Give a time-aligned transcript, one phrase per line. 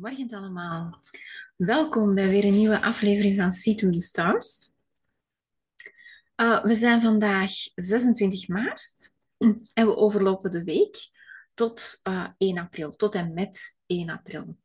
[0.00, 1.00] Goedemorgen allemaal.
[1.56, 4.72] Welkom bij weer een nieuwe aflevering van See to the Stars.
[6.36, 9.12] Uh, we zijn vandaag 26 maart
[9.72, 10.96] en we overlopen de week
[11.54, 14.56] tot uh, 1 april, tot en met 1 april.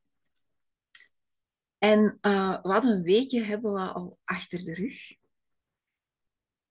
[1.78, 5.16] En uh, wat een weekje hebben we al achter de rug.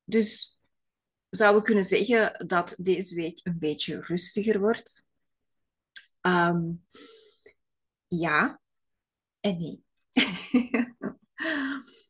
[0.04, 0.60] Dus
[1.30, 5.04] zouden we kunnen zeggen dat deze week een beetje rustiger wordt.
[6.20, 6.84] Um,
[8.20, 8.60] ja
[9.40, 9.84] en nee.
[11.02, 11.14] dat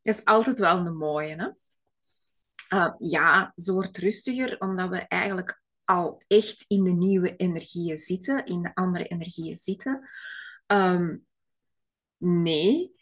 [0.16, 1.34] is altijd wel een mooie.
[1.34, 1.48] Hè?
[2.78, 8.44] Uh, ja, ze wordt rustiger omdat we eigenlijk al echt in de nieuwe energieën zitten,
[8.44, 10.08] in de andere energieën zitten.
[10.66, 11.26] Um,
[12.16, 12.94] nee,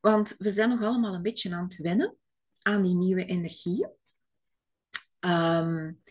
[0.00, 2.16] want we zijn nog allemaal een beetje aan het wennen
[2.62, 3.90] aan die nieuwe energieën,
[5.20, 6.02] um,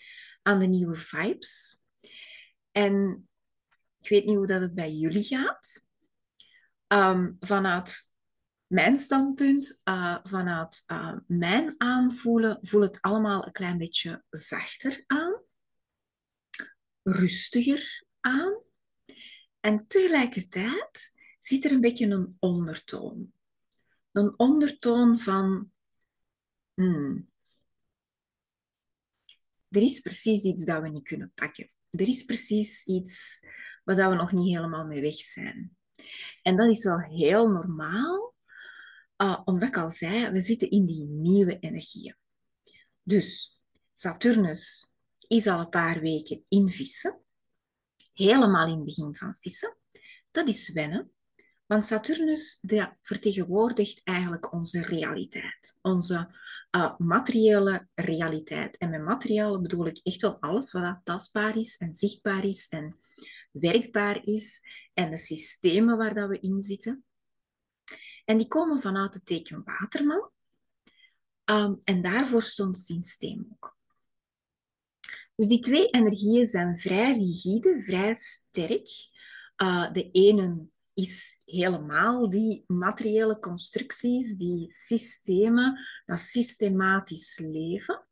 [0.42, 1.82] aan de nieuwe vibes.
[2.72, 3.28] En
[4.02, 5.88] ik weet niet hoe dat het bij jullie gaat.
[6.94, 8.10] Um, vanuit
[8.68, 15.42] mijn standpunt, uh, vanuit uh, mijn aanvoelen, voelt het allemaal een klein beetje zachter aan,
[17.04, 18.62] rustiger aan.
[19.60, 23.34] En tegelijkertijd zit er een beetje een ondertoon.
[24.12, 25.72] Een ondertoon van,
[26.74, 27.30] hmm,
[29.70, 31.72] er is precies iets dat we niet kunnen pakken.
[31.90, 33.46] Er is precies iets
[33.84, 35.78] waar we nog niet helemaal mee weg zijn.
[36.42, 38.34] En dat is wel heel normaal,
[39.18, 42.16] uh, omdat ik al zei, we zitten in die nieuwe energieën.
[43.04, 43.60] Dus
[43.94, 44.92] Saturnus
[45.28, 47.20] is al een paar weken in vissen,
[48.14, 49.78] helemaal in het begin van vissen.
[50.32, 51.12] Dat is wennen,
[51.70, 52.64] want Saturnus
[53.02, 56.36] vertegenwoordigt eigenlijk onze realiteit, onze
[56.76, 58.78] uh, materiële realiteit.
[58.78, 63.00] En met materiële bedoel ik echt wel alles wat tastbaar is en zichtbaar is en
[63.52, 64.62] werkbaar is
[65.00, 67.04] en de systemen waar dat we in zitten.
[68.26, 70.32] En die komen vanuit het teken Waterman.
[71.46, 73.78] Um, en daarvoor stond zien steenbok.
[75.36, 78.88] Dus die twee energieën zijn vrij rigide, vrij sterk.
[79.58, 88.08] Uh, de ene is helemaal die materiële constructies, die systemen, dat systematisch leven.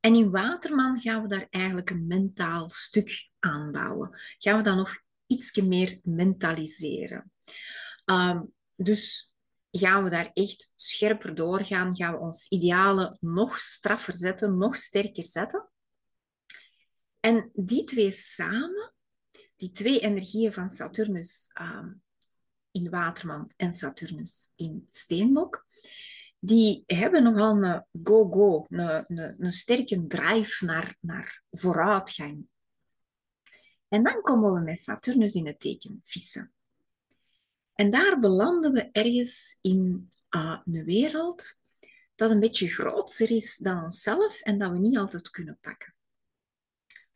[0.00, 4.20] En in Waterman gaan we daar eigenlijk een mentaal stuk aanbouwen.
[4.38, 7.32] Gaan we dat nog iets meer mentaliseren.
[8.04, 9.32] Um, dus
[9.70, 15.24] gaan we daar echt scherper doorgaan, gaan we ons idealen nog straffer zetten, nog sterker
[15.24, 15.68] zetten.
[17.20, 18.92] En die twee samen,
[19.56, 22.02] die twee energieën van Saturnus um,
[22.70, 25.66] in Waterman en Saturnus in Steenbok,
[26.38, 32.46] die hebben nogal een go-go, een, een, een, sterke drive naar, naar vooruitgang.
[33.90, 36.52] En dan komen we met Saturnus in het teken vissen.
[37.74, 41.58] En daar belanden we ergens in uh, een wereld
[42.14, 45.94] dat een beetje groter is dan onszelf en dat we niet altijd kunnen pakken.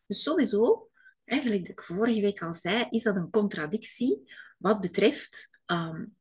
[0.06, 0.90] Dus sowieso,
[1.24, 6.16] eigenlijk dat ik vorige week al zei, is dat een contradictie wat betreft um,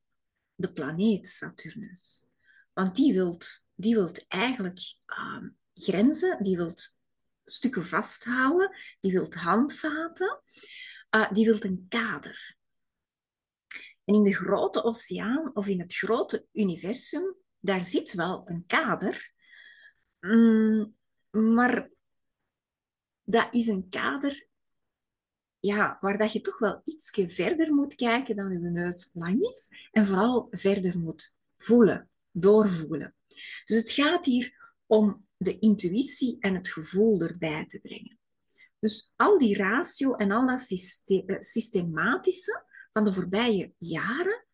[0.56, 2.25] de planeet Saturnus.
[2.74, 6.97] Want die wilt, die wilt eigenlijk um, grenzen, die wilt
[7.46, 10.42] stukken vasthouden, die wilt handvaten,
[11.16, 12.56] uh, die wilt een kader.
[14.06, 19.34] En in de grote oceaan of in het grote universum, daar zit wel een kader,
[20.20, 20.96] mm,
[21.30, 21.90] maar
[23.24, 24.48] dat is een kader
[25.66, 29.88] ja, waar dat je toch wel iets verder moet kijken dan je neus lang is
[29.92, 33.16] en vooral verder moet voelen, doorvoelen.
[33.66, 38.18] Dus het gaat hier om de intuïtie en het gevoel erbij te brengen.
[38.80, 40.72] Dus al die ratio en al dat
[41.06, 44.46] eh, systematische van de voorbije jaren,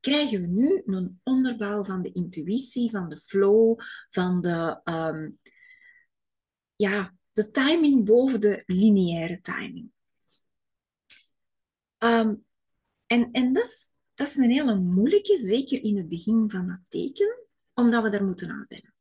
[0.00, 5.38] krijgen we nu een onderbouw van de intuïtie, van de flow, van de, um,
[6.76, 9.92] ja, de timing boven de lineaire timing.
[11.98, 12.44] Um,
[13.06, 16.80] en en dat, is, dat is een hele moeilijke, zeker in het begin van dat
[16.88, 17.38] teken,
[17.74, 18.93] omdat we daar moeten aan wennen.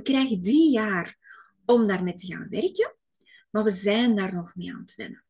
[0.00, 1.18] We krijgen drie jaar
[1.64, 2.96] om daarmee te gaan werken,
[3.50, 5.24] maar we zijn daar nog mee aan het wennen.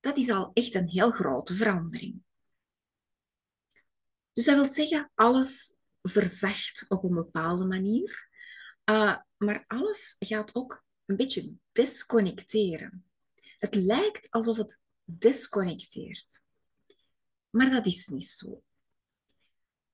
[0.00, 2.22] Dat is al echt een heel grote verandering.
[4.32, 8.28] Dus dat wil zeggen, alles verzacht op een bepaalde manier,
[8.84, 13.10] uh, maar alles gaat ook een beetje desconnecteren.
[13.58, 16.42] Het lijkt alsof het desconnecteert,
[17.50, 18.62] maar dat is niet zo.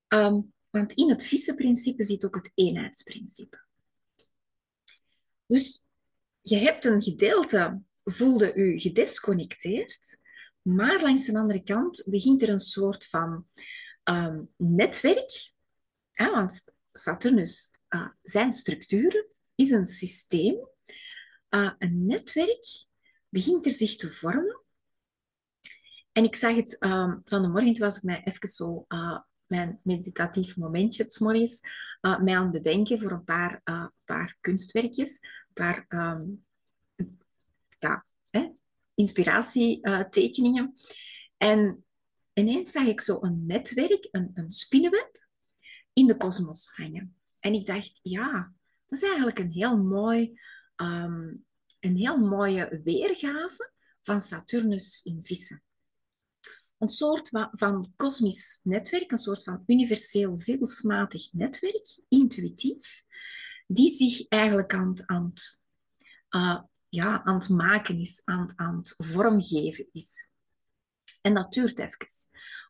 [0.09, 3.65] Um, want in het vissenprincipe zit ook het eenheidsprincipe.
[5.47, 5.89] Dus
[6.41, 10.19] je hebt een gedeelte, voelde u gedesconnecteerd,
[10.63, 13.47] Maar langs de andere kant begint er een soort van
[14.03, 15.53] ehm, netwerk.
[16.13, 20.69] Want Saturnus, uh, zijn structuren, is een systeem.
[21.51, 22.87] Uh, een netwerk
[23.29, 24.65] begint er zich te vormen.
[26.13, 29.19] En ik zag het um, van de morgen, toen was ik mij even zo uh,
[29.47, 31.61] mijn meditatief momentje, het morgens,
[32.01, 36.45] uh, mij aan het bedenken voor een paar, uh, paar kunstwerkjes, een paar um,
[37.79, 38.05] ja,
[38.95, 40.75] inspiratietekeningen.
[41.37, 41.85] en
[42.33, 45.25] ineens zag ik zo een netwerk, een, een spinnenweb,
[45.93, 47.17] in de kosmos hangen.
[47.41, 48.53] En ik dacht, ja,
[48.87, 50.41] dat is eigenlijk een heel mooi,
[50.77, 51.45] um,
[51.81, 53.73] een heel mooie weergave
[54.03, 55.63] van Saturnus in vissen
[56.79, 63.05] een soort van kosmisch netwerk, een soort van universeel zielsmatig netwerk, intuïtief,
[63.67, 65.33] die zich eigenlijk aan, aan,
[66.31, 70.29] uh, ja, het maken is, aan, het vormgeven is.
[71.21, 72.07] En dat duurt even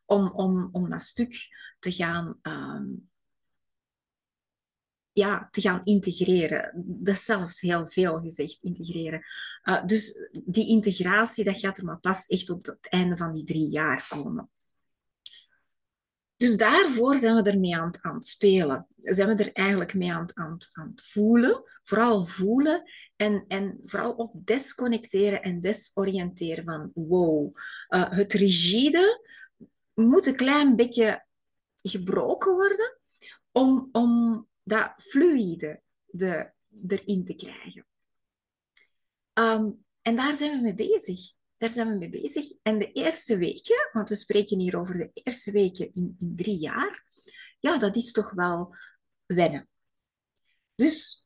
[0.05, 1.47] om, om, om dat stuk
[1.79, 3.09] te gaan um,
[5.17, 6.71] ja, te gaan integreren.
[6.85, 9.21] Dat is zelfs heel veel gezegd, integreren.
[9.63, 13.43] Uh, dus die integratie, dat gaat er maar pas echt op het einde van die
[13.43, 14.49] drie jaar komen.
[16.35, 18.87] Dus daarvoor zijn we ermee aan, aan het spelen.
[19.01, 21.63] Zijn we er eigenlijk mee aan, aan, aan het voelen.
[21.83, 22.83] Vooral voelen
[23.15, 27.55] en, en vooral ook desconnecteren en desoriënteren van wow.
[27.89, 29.25] Uh, het rigide
[29.93, 31.25] moet een klein beetje
[31.81, 32.99] gebroken worden
[33.51, 36.51] om, om dat fluïde de,
[36.87, 37.87] erin te krijgen.
[39.33, 41.19] Um, en daar zijn we mee bezig.
[41.57, 42.51] Daar zijn we mee bezig.
[42.61, 46.57] En de eerste weken, want we spreken hier over de eerste weken in, in drie
[46.57, 47.05] jaar,
[47.59, 48.75] ja, dat is toch wel
[49.25, 49.69] wennen.
[50.75, 51.25] Dus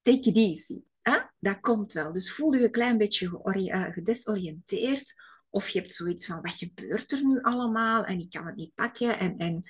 [0.00, 0.82] take it easy.
[1.00, 1.18] Hè?
[1.38, 2.12] Dat komt wel.
[2.12, 5.14] Dus voel je een klein beetje eh, gedesoriënteerd.
[5.50, 8.04] Of je hebt zoiets van, wat gebeurt er nu allemaal?
[8.04, 9.18] En ik kan het niet pakken.
[9.18, 9.62] En, en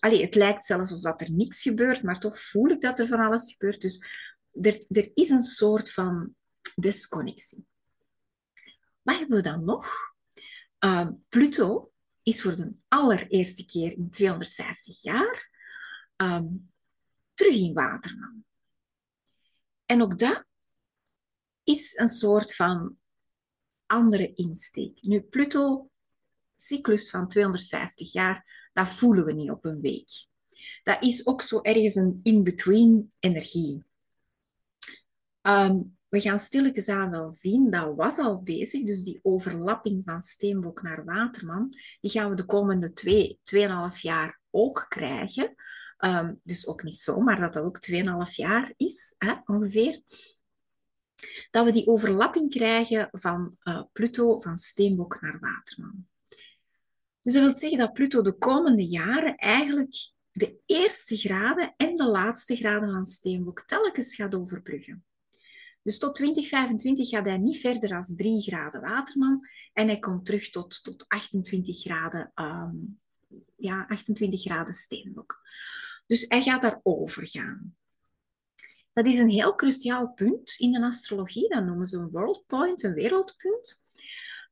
[0.00, 3.20] allee, het lijkt zelfs alsof er niks gebeurt, maar toch voel ik dat er van
[3.20, 3.80] alles gebeurt.
[3.80, 4.04] Dus
[4.52, 6.34] er, er is een soort van
[6.74, 7.66] desconnectie.
[9.02, 9.86] Wat hebben we dan nog?
[10.84, 11.92] Uh, Pluto
[12.22, 15.50] is voor de allereerste keer in 250 jaar
[16.16, 16.72] um,
[17.34, 18.44] terug in Waterman.
[19.86, 20.44] En ook dat
[21.64, 22.98] is een soort van
[23.86, 25.02] andere insteek.
[25.02, 25.90] Nu, Pluto,
[26.54, 30.28] cyclus van 250 jaar, dat voelen we niet op een week.
[30.82, 33.84] Dat is ook zo ergens een in-between energie.
[35.42, 40.20] Um, we gaan stilletjes aan wel zien, dat was al bezig, dus die overlapping van
[40.20, 45.54] Steenbok naar Waterman, die gaan we de komende twee, tweeënhalf jaar ook krijgen.
[45.98, 50.00] Um, dus ook niet zo, maar dat dat ook 2,5 jaar is, hè, ongeveer.
[51.50, 56.06] Dat we die overlapping krijgen van uh, Pluto, van Steenbok naar Waterman.
[57.22, 62.06] Dus dat wil zeggen dat Pluto de komende jaren eigenlijk de eerste graden en de
[62.06, 65.04] laatste graden van Steenbok telkens gaat overbruggen.
[65.82, 70.50] Dus tot 2025 gaat hij niet verder dan 3 graden Waterman en hij komt terug
[70.50, 73.00] tot, tot 28 graden, um,
[73.56, 75.40] ja, 28 graden Steenbok.
[76.06, 77.76] Dus hij gaat daarover gaan.
[78.92, 81.48] Dat is een heel cruciaal punt in de astrologie.
[81.48, 83.79] Dat noemen ze een world point, een wereldpunt.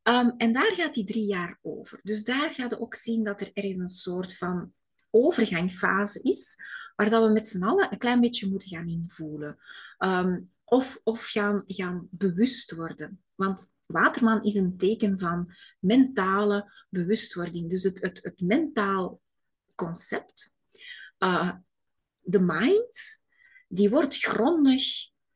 [0.08, 2.00] Um, en daar gaat die drie jaar over.
[2.02, 4.72] Dus daar gaat je ook zien dat er ergens een soort van
[5.10, 6.56] overgangfase is,
[6.96, 9.58] waar dat we met z'n allen een klein beetje moeten gaan invoelen.
[9.98, 13.22] Um, of of gaan, gaan bewust worden.
[13.34, 17.70] Want Waterman is een teken van mentale bewustwording.
[17.70, 19.20] Dus het, het, het mentaal
[19.74, 20.52] concept,
[21.18, 21.52] uh,
[22.20, 23.22] de mind,
[23.68, 24.84] die wordt grondig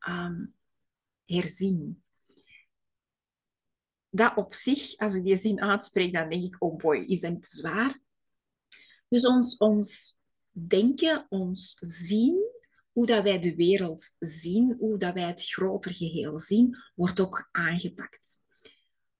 [0.07, 0.53] um,
[1.25, 2.02] herzien
[4.15, 7.31] dat op zich, als ik die zin uitspreek, dan denk ik, oh boy, is dat
[7.31, 7.99] niet zwaar?
[9.07, 10.19] Dus ons, ons
[10.51, 12.51] denken, ons zien,
[12.91, 17.49] hoe dat wij de wereld zien, hoe dat wij het groter geheel zien, wordt ook
[17.51, 18.39] aangepakt.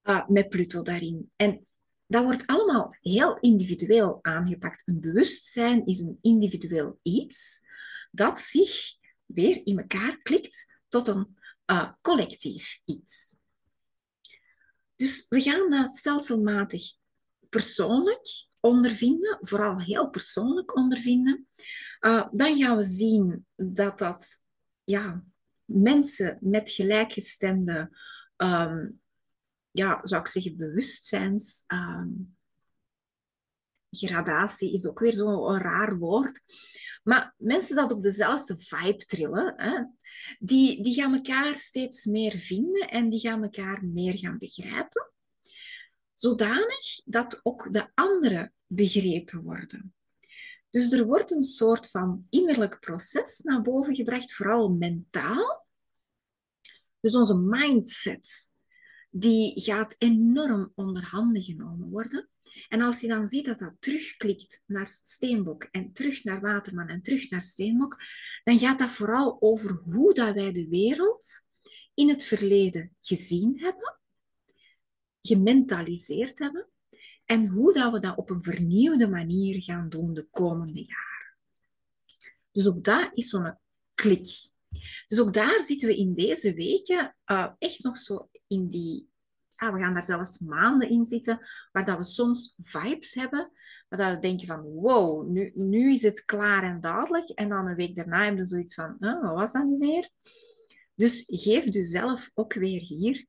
[0.03, 1.31] Uh, met Pluto daarin.
[1.35, 1.67] En
[2.07, 4.81] dat wordt allemaal heel individueel aangepakt.
[4.85, 7.61] Een bewustzijn is een individueel iets
[8.11, 8.93] dat zich
[9.25, 13.33] weer in elkaar klikt tot een uh, collectief iets.
[14.95, 16.83] Dus we gaan dat stelselmatig
[17.49, 21.47] persoonlijk ondervinden, vooral heel persoonlijk ondervinden.
[22.01, 24.41] Uh, dan gaan we zien dat dat
[24.83, 25.23] ja,
[25.65, 27.97] mensen met gelijkgestemde,
[28.37, 29.01] um,
[29.71, 31.63] ja, zou ik zeggen, bewustzijns.
[31.67, 32.37] Um,
[33.89, 36.41] gradatie is ook weer zo'n raar woord.
[37.03, 39.83] Maar mensen dat op dezelfde vibe trillen, hè,
[40.39, 45.11] die, die gaan elkaar steeds meer vinden en die gaan elkaar meer gaan begrijpen.
[46.13, 49.93] zodanig dat ook de anderen begrepen worden.
[50.69, 55.67] Dus er wordt een soort van innerlijk proces naar boven gebracht, vooral mentaal.
[56.99, 58.51] Dus onze mindset,
[59.15, 62.29] die gaat enorm onder handen genomen worden.
[62.67, 67.01] En als je dan ziet dat dat terugklikt naar Steenbok en terug naar Waterman en
[67.01, 67.97] terug naar Steenbok,
[68.43, 71.41] dan gaat dat vooral over hoe dat wij de wereld
[71.93, 73.99] in het verleden gezien hebben,
[75.21, 76.67] gementaliseerd hebben
[77.25, 81.37] en hoe dat we dat op een vernieuwde manier gaan doen de komende jaren.
[82.51, 83.57] Dus ook dat is zo'n
[83.93, 84.51] klik.
[85.07, 89.11] Dus ook daar zitten we in deze weken uh, echt nog zo in die...
[89.55, 91.39] Ah, we gaan daar zelfs maanden in zitten,
[91.71, 93.51] waar dat we soms vibes hebben,
[93.89, 97.29] waar dat we denken van, wow, nu, nu is het klaar en dadelijk.
[97.29, 100.09] En dan een week daarna hebben we zoiets van, wat was dat nu weer?
[100.95, 103.25] Dus geef jezelf ook weer hier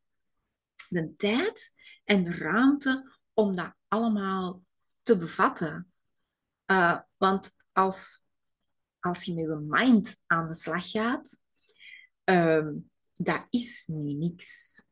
[0.88, 4.62] de tijd en de ruimte om dat allemaal
[5.02, 5.92] te bevatten.
[6.66, 8.26] Uh, want als,
[9.00, 11.38] als je met je mind aan de slag gaat,
[12.24, 14.82] um, dat is niet niks.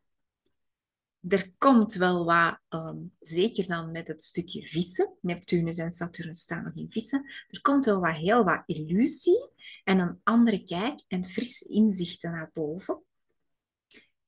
[1.29, 6.64] Er komt wel wat, um, zeker dan met het stukje vissen, Neptunus en Saturnus staan
[6.64, 9.50] nog in vissen, er komt wel wat, heel wat illusie
[9.85, 13.02] en een andere kijk en frisse inzichten naar boven.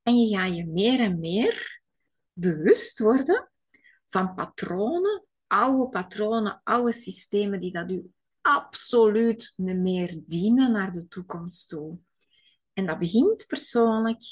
[0.02, 1.82] En je gaat je meer en meer
[2.32, 3.50] bewust worden
[4.06, 8.10] van patronen, oude patronen, oude systemen die dat u
[8.40, 11.98] absoluut niet meer dienen naar de toekomst toe.
[12.72, 14.22] En dat begint persoonlijk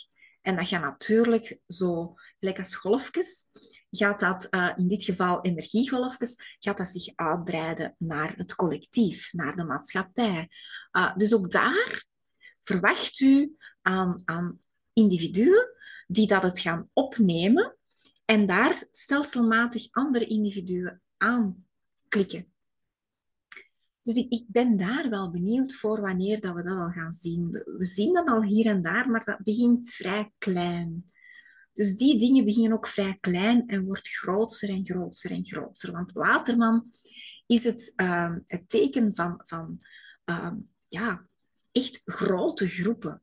[0.43, 2.15] en dat gaat natuurlijk zo,
[2.51, 3.45] als golfjes,
[3.91, 9.57] gaat dat uh, in dit geval energiegolfjes, gaat dat zich uitbreiden naar het collectief, naar
[9.57, 10.49] de maatschappij.
[10.93, 12.05] Uh, dus ook daar
[12.61, 14.59] verwacht u aan, aan
[14.93, 15.71] individuen
[16.07, 17.77] die dat het gaan opnemen
[18.25, 22.53] en daar stelselmatig andere individuen aanklikken.
[24.03, 27.51] Dus ik, ik, ben daar wel benieuwd voor wanneer dat we dat al gaan zien.
[27.51, 31.05] We, zien dat al hier en daar, maar dat begint vrij klein.
[31.73, 35.93] Dus die dingen beginnen ook vrij klein en wordt groter en groter en groter.
[35.93, 36.91] Want Waterman
[37.47, 39.81] is het, uh, het teken van, van
[40.25, 40.53] uh,
[40.89, 41.27] ja,
[41.73, 43.23] echt grote groepen.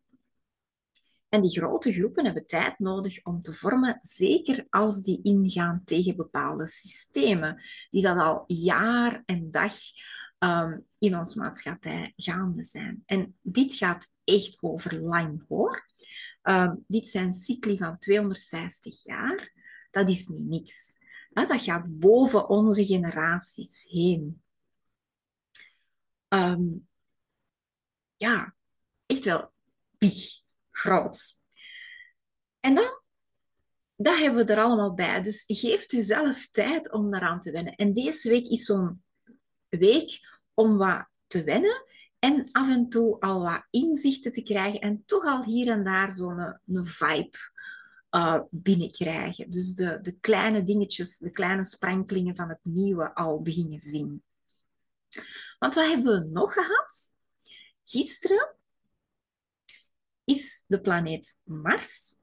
[1.29, 6.15] En die grote groepen hebben tijd nodig om te vormen, zeker als die ingaan tegen
[6.15, 9.73] bepaalde systemen, die dat al jaar en dag
[10.39, 13.03] um, in onze maatschappij gaande zijn.
[13.05, 15.85] En dit gaat echt over lang hoor.
[16.49, 19.53] Um, dit zijn cycli van 250 jaar.
[19.91, 20.97] Dat is niet niks.
[21.29, 24.41] dat gaat boven onze generaties heen.
[26.27, 26.87] Um,
[28.15, 28.55] ja,
[29.05, 29.51] echt wel
[29.97, 30.41] big
[30.71, 31.41] groot.
[32.59, 33.01] En dan,
[33.95, 35.21] dat hebben we er allemaal bij.
[35.21, 37.75] Dus geef jezelf tijd om daaraan te wennen.
[37.75, 39.03] En deze week is zo'n
[39.69, 40.19] week
[40.53, 41.83] om wat te wennen
[42.19, 46.11] en af en toe al wat inzichten te krijgen en toch al hier en daar
[46.11, 47.37] zo'n een, een vibe
[48.11, 49.49] uh, binnenkrijgen.
[49.49, 54.23] Dus de, de kleine dingetjes, de kleine sprankelingen van het nieuwe al beginnen zien.
[55.59, 57.13] Want wat hebben we nog gehad?
[57.83, 58.55] Gisteren
[60.23, 62.17] is de planeet Mars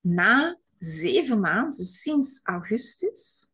[0.00, 3.48] na zeven maanden, dus sinds augustus,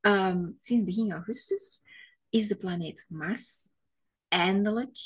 [0.00, 1.80] um, sinds begin augustus,
[2.28, 3.70] is de planeet Mars
[4.32, 4.98] eindelijk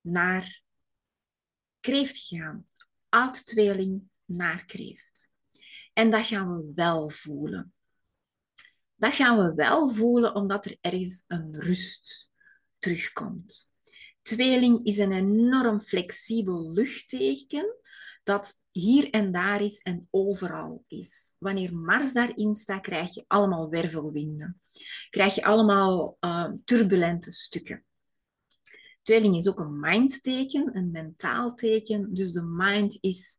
[0.00, 0.62] naar
[1.80, 2.66] kreeft gegaan.
[3.08, 5.30] Uit tweeling naar kreeft.
[5.92, 7.74] En dat gaan we wel voelen.
[8.94, 12.30] Dat gaan we wel voelen omdat er ergens een rust
[12.78, 13.70] terugkomt.
[14.22, 17.76] Tweeling is een enorm flexibel luchtteken
[18.28, 21.34] dat hier en daar is en overal is.
[21.38, 24.60] Wanneer Mars daarin staat, krijg je allemaal wervelwinden.
[25.10, 27.84] Krijg je allemaal uh, turbulente stukken.
[29.02, 32.14] Tweeling is ook een mindteken, een mentaal teken.
[32.14, 33.38] Dus de mind is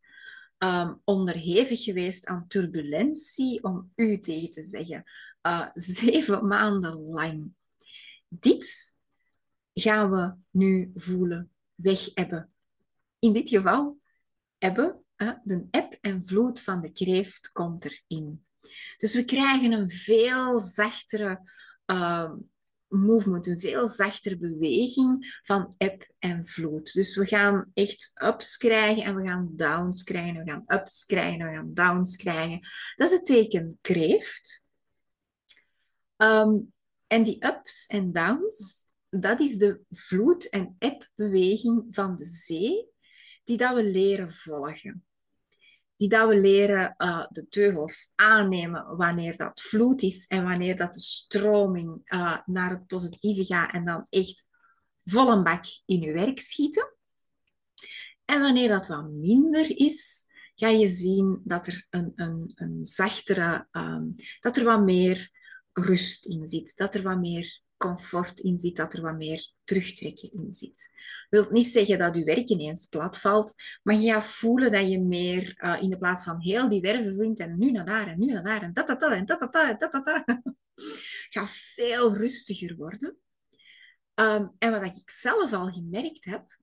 [0.58, 5.04] um, onderhevig geweest aan turbulentie, om u tegen te zeggen.
[5.42, 5.68] Uh,
[5.98, 7.54] zeven maanden lang.
[8.28, 8.96] Dit
[9.74, 12.52] gaan we nu voelen weg hebben.
[13.20, 14.00] In dit geval
[14.60, 15.04] hebben,
[15.44, 18.46] de eb en vloed van de kreeft komt erin.
[18.98, 21.42] Dus we krijgen een veel zachtere
[21.86, 22.32] uh,
[22.88, 26.94] movement, een veel zachtere beweging van eb en vloed.
[26.94, 30.44] Dus we gaan echt ups krijgen en we gaan downs krijgen.
[30.44, 32.60] We gaan ups krijgen en we gaan downs krijgen.
[32.96, 34.64] Dat is het teken kreeft.
[36.18, 36.74] Um,
[37.08, 42.89] en die ups en downs, dat is de vloed- en ebbeweging van de zee
[43.50, 45.04] die dat we leren volgen.
[45.96, 50.94] die dat we leren uh, de teugels aannemen wanneer dat vloed is en wanneer dat
[50.94, 54.46] de stroming uh, naar het positieve gaat en dan echt
[55.04, 56.94] vol een bak in je werk schieten.
[58.26, 60.26] En wanneer dat wat minder is,
[60.56, 65.30] ga je zien dat er een, een, een zachtere, um, dat er wat meer
[65.74, 70.32] rust in zit, dat er wat meer comfort in zit, dat er wat meer terugtrekken
[70.32, 70.90] in zit.
[71.30, 75.02] Wil niet zeggen dat je werk ineens plat valt, maar je gaat voelen dat je
[75.02, 78.20] meer uh, in de plaats van heel die werven vindt en nu naar daar en
[78.20, 80.42] nu naar daar en dat, dat, dat en dat, dat, dat, dat, dat, dat.
[81.36, 83.18] gaat veel rustiger worden.
[84.16, 86.58] Um, en wat ik zelf al gemerkt heb,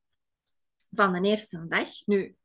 [0.91, 2.37] van de eerste dag, nu,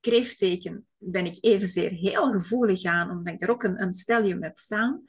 [0.00, 4.58] kreeftteken ben ik evenzeer heel gevoelig aan, omdat ik er ook een, een stellium heb
[4.58, 5.04] staan.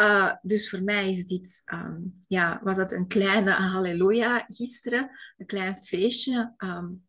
[0.00, 5.46] Uh, dus voor mij is dit, um, ja, was het een kleine halleluja gisteren, een
[5.46, 7.08] klein feestje, um,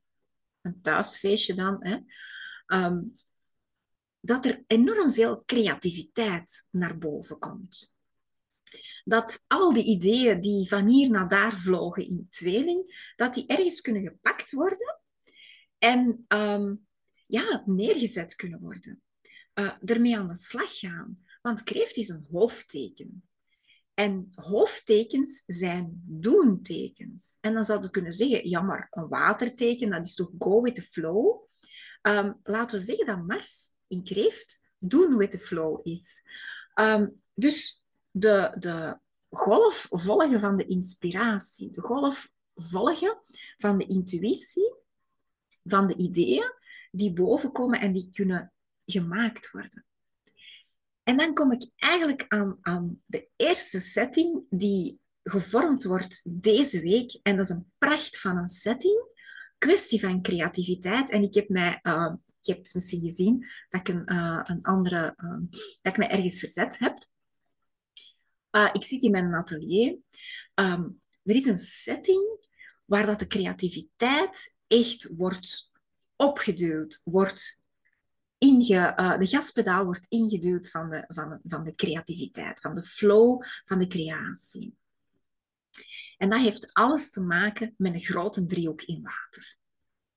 [0.61, 1.97] een thuisfeestje dan, hè,
[2.85, 3.13] um,
[4.19, 7.93] dat er enorm veel creativiteit naar boven komt.
[9.03, 13.81] Dat al die ideeën die van hier naar daar vlogen in tweeling, dat die ergens
[13.81, 14.99] kunnen gepakt worden
[15.77, 16.25] en
[17.27, 19.01] ja, neergezet kunnen worden.
[19.53, 21.25] Uh, ermee aan de slag gaan.
[21.41, 23.23] Want kreeft is een hoofdteken.
[23.93, 27.37] En hoofdtekens zijn doentekens.
[27.41, 30.75] En dan zou je kunnen zeggen, ja, maar een waterteken, dat is toch go with
[30.75, 31.41] the flow?
[32.01, 36.23] Um, laten we zeggen dat Mars in kreeft doen with the flow is.
[36.79, 43.21] Um, dus de, de golf volgen van de inspiratie, de golf volgen
[43.57, 44.75] van de intuïtie,
[45.63, 46.53] van de ideeën
[46.91, 48.53] die bovenkomen en die kunnen
[48.85, 49.85] gemaakt worden.
[51.03, 57.19] En dan kom ik eigenlijk aan, aan de eerste setting die gevormd wordt deze week.
[57.23, 59.09] En dat is een pracht van een setting.
[59.57, 61.09] Kwestie van creativiteit.
[61.09, 65.13] En ik heb mij, uh, je hebt misschien gezien dat ik een, uh, een andere,
[65.17, 65.37] uh,
[65.81, 66.97] dat ik mij ergens verzet heb.
[68.73, 69.97] ik zit in mijn atelier.
[70.55, 72.39] Um, er is een setting
[72.85, 75.71] waar dat de creativiteit echt wordt
[76.15, 77.60] opgeduwd, wordt
[78.41, 83.43] inge, uh, de gaspedaal wordt ingeduwd van de, van, van de creativiteit, van de flow
[83.63, 84.75] van de creatie.
[86.17, 89.57] En dat heeft alles te maken met een grote driehoek in water.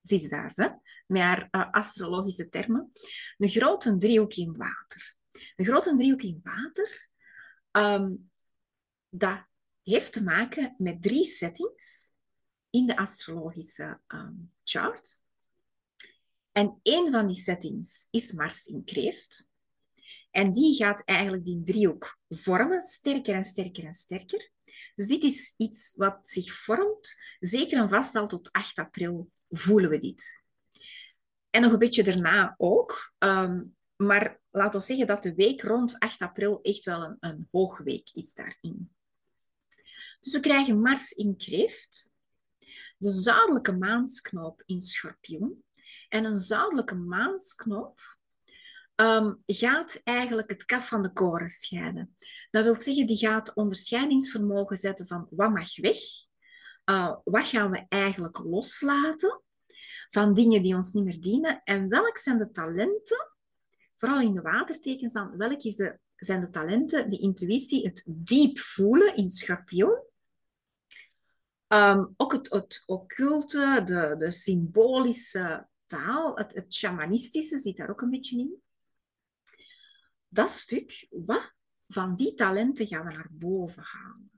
[0.00, 0.68] Zie daar, hè?
[1.06, 2.92] met haar uh, astrologische termen.
[3.38, 5.14] Een grote driehoek in water.
[5.56, 7.08] Een grote driehoek in water,
[7.70, 8.30] um,
[9.08, 9.46] dat
[9.82, 12.12] heeft te maken met drie settings
[12.70, 15.18] in de astrologische um, chart.
[16.54, 19.48] En een van die settings is Mars in kreeft.
[20.30, 24.50] En die gaat eigenlijk die driehoek vormen, sterker en sterker en sterker.
[24.94, 29.90] Dus dit is iets wat zich vormt, zeker en vast al tot 8 april voelen
[29.90, 30.42] we dit.
[31.50, 33.12] En nog een beetje daarna ook.
[33.18, 37.48] Um, maar laten we zeggen dat de week rond 8 april echt wel een, een
[37.50, 38.94] hoogweek is daarin.
[40.20, 42.10] Dus we krijgen Mars in kreeft,
[42.98, 45.63] de zuidelijke maansknoop in schorpioen,
[46.14, 48.00] en een zuidelijke maansknop
[48.96, 52.16] um, gaat eigenlijk het kaf van de koren scheiden.
[52.50, 55.96] Dat wil zeggen, die gaat onderscheidingsvermogen zetten van wat mag weg,
[56.90, 59.42] uh, wat gaan we eigenlijk loslaten
[60.10, 63.32] van dingen die ons niet meer dienen en welk zijn de talenten,
[63.94, 68.58] vooral in de watertekens dan, welk is de, zijn de talenten, de intuïtie, het diep
[68.58, 70.02] voelen in schorpioen,
[71.68, 75.72] um, ook het, het occulte, de, de symbolische
[76.34, 78.62] het, shamanistische zit daar ook een beetje in.
[80.28, 81.52] Dat stuk, wat
[81.86, 84.30] van die talenten gaan we naar boven halen.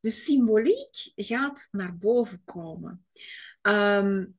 [0.00, 3.06] Dus symboliek gaat naar boven komen.
[3.62, 4.38] Um,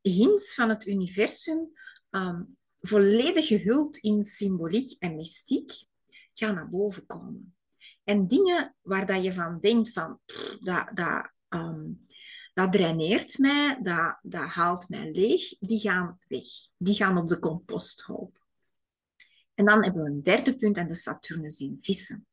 [0.00, 1.72] hints van het universum,
[2.10, 5.86] um, volledig gehuld in symboliek en mystiek,
[6.34, 7.56] gaan naar boven komen.
[8.04, 10.20] En dingen waar dat je van denkt van,
[10.60, 12.06] dat, dat, um,
[12.54, 16.44] dat draineert mij, dat, dat haalt mij leeg, die gaan weg.
[16.76, 18.46] Die gaan op de composthoop.
[19.54, 22.26] En dan hebben we een derde punt en de Saturnus in vissen.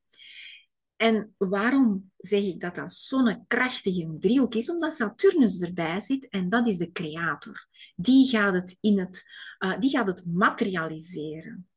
[0.96, 4.70] En waarom zeg ik dat dat zo'n krachtige driehoek is?
[4.70, 7.68] Omdat Saturnus erbij zit en dat is de creator.
[7.96, 9.24] Die gaat het, in het,
[9.60, 11.70] uh, die gaat het materialiseren.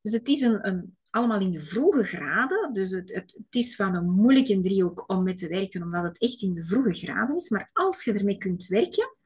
[0.00, 2.72] Dus het is een, een allemaal in de vroege graden.
[2.72, 6.42] Dus het, het, is van een moeilijke driehoek om mee te werken, omdat het echt
[6.42, 7.48] in de vroege graden is.
[7.48, 9.16] Maar als je ermee kunt werken,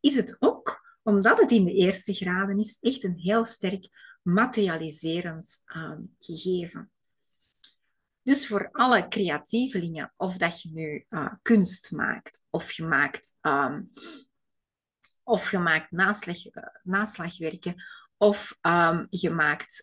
[0.00, 3.88] is het ook, omdat het in de eerste graden is, echt een heel sterk
[4.22, 6.90] materialiserend uh, gegeven.
[8.22, 13.90] Dus voor alle creatievelingen, of dat je nu uh, kunst maakt, of je maakt, um,
[15.22, 17.84] of je maakt naslag, uh, naslagwerken,
[18.16, 19.82] Of um, je maakt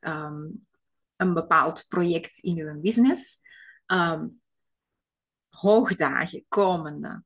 [1.16, 3.40] een bepaald project in je business.
[3.88, 4.42] Um,
[5.50, 7.24] hoogdagen, komende.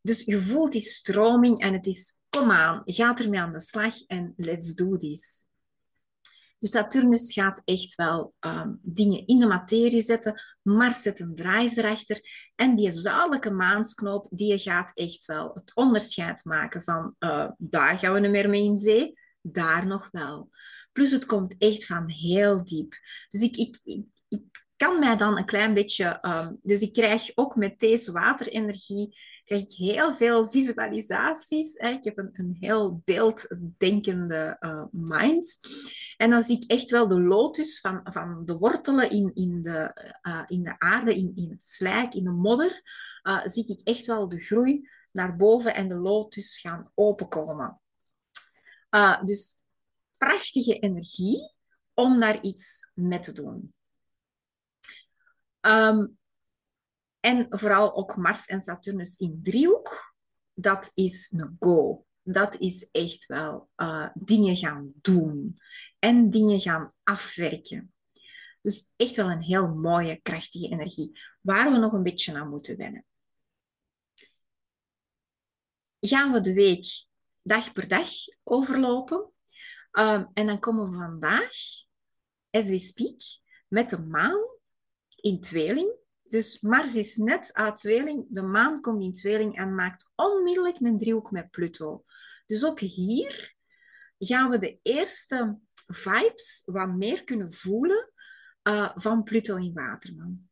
[0.00, 4.06] Dus je voelt die stroming en het is, kom aan, ga ermee aan de slag
[4.06, 5.46] en let's do this.
[6.58, 10.40] Dus Saturnus gaat echt wel um, dingen in de materie zetten.
[10.62, 12.20] Mars zet een drive erachter.
[12.54, 18.12] En die zuidelijke maansknoop, die gaat echt wel het onderscheid maken van uh, daar gaan
[18.12, 20.50] we niet meer mee in zee, daar nog wel.
[20.92, 22.94] Plus het komt echt van heel diep.
[23.30, 24.02] Dus ik, ik, ik,
[24.76, 26.18] kan mij dan een klein beetje...
[26.22, 31.74] Um, dus ik krijg ook met deze waterenergie krijg ik heel veel visualisaties.
[31.78, 31.88] Hè.
[31.88, 35.58] Ik heb een, een heel beelddenkende uh, mind.
[36.16, 40.12] En dan zie ik echt wel de lotus van, van de wortelen in, in, de,
[40.22, 42.82] uh, in de aarde, in, in het slijk, in de modder.
[43.22, 47.80] Uh, zie ik echt wel de groei naar boven en de lotus gaan openkomen.
[49.24, 49.61] Dus
[50.22, 51.52] prachtige energie
[51.94, 53.74] om daar iets mee te doen.
[55.60, 56.18] Um,
[57.20, 60.14] en vooral ook Mars en Saturnus in driehoek,
[60.54, 62.06] dat is een go.
[62.22, 65.60] Dat is echt wel uh, dingen gaan doen
[65.98, 67.94] en dingen gaan afwerken.
[68.60, 72.76] Dus echt wel een heel mooie, krachtige energie, waar we nog een beetje aan moeten
[72.76, 73.04] wennen.
[76.00, 77.06] Gaan we de week
[77.42, 78.08] dag per dag
[78.42, 79.32] overlopen.
[79.92, 81.52] Um, en dan komen we vandaag,
[82.50, 83.20] as we speak,
[83.68, 84.40] met de maan
[85.16, 85.92] in tweeling.
[86.22, 90.98] Dus Mars is net uit tweeling, de maan komt in tweeling en maakt onmiddellijk een
[90.98, 92.04] driehoek met Pluto.
[92.46, 93.54] Dus ook hier
[94.18, 98.12] gaan we de eerste vibes wat meer kunnen voelen
[98.68, 100.48] uh, van Pluto in Waterman.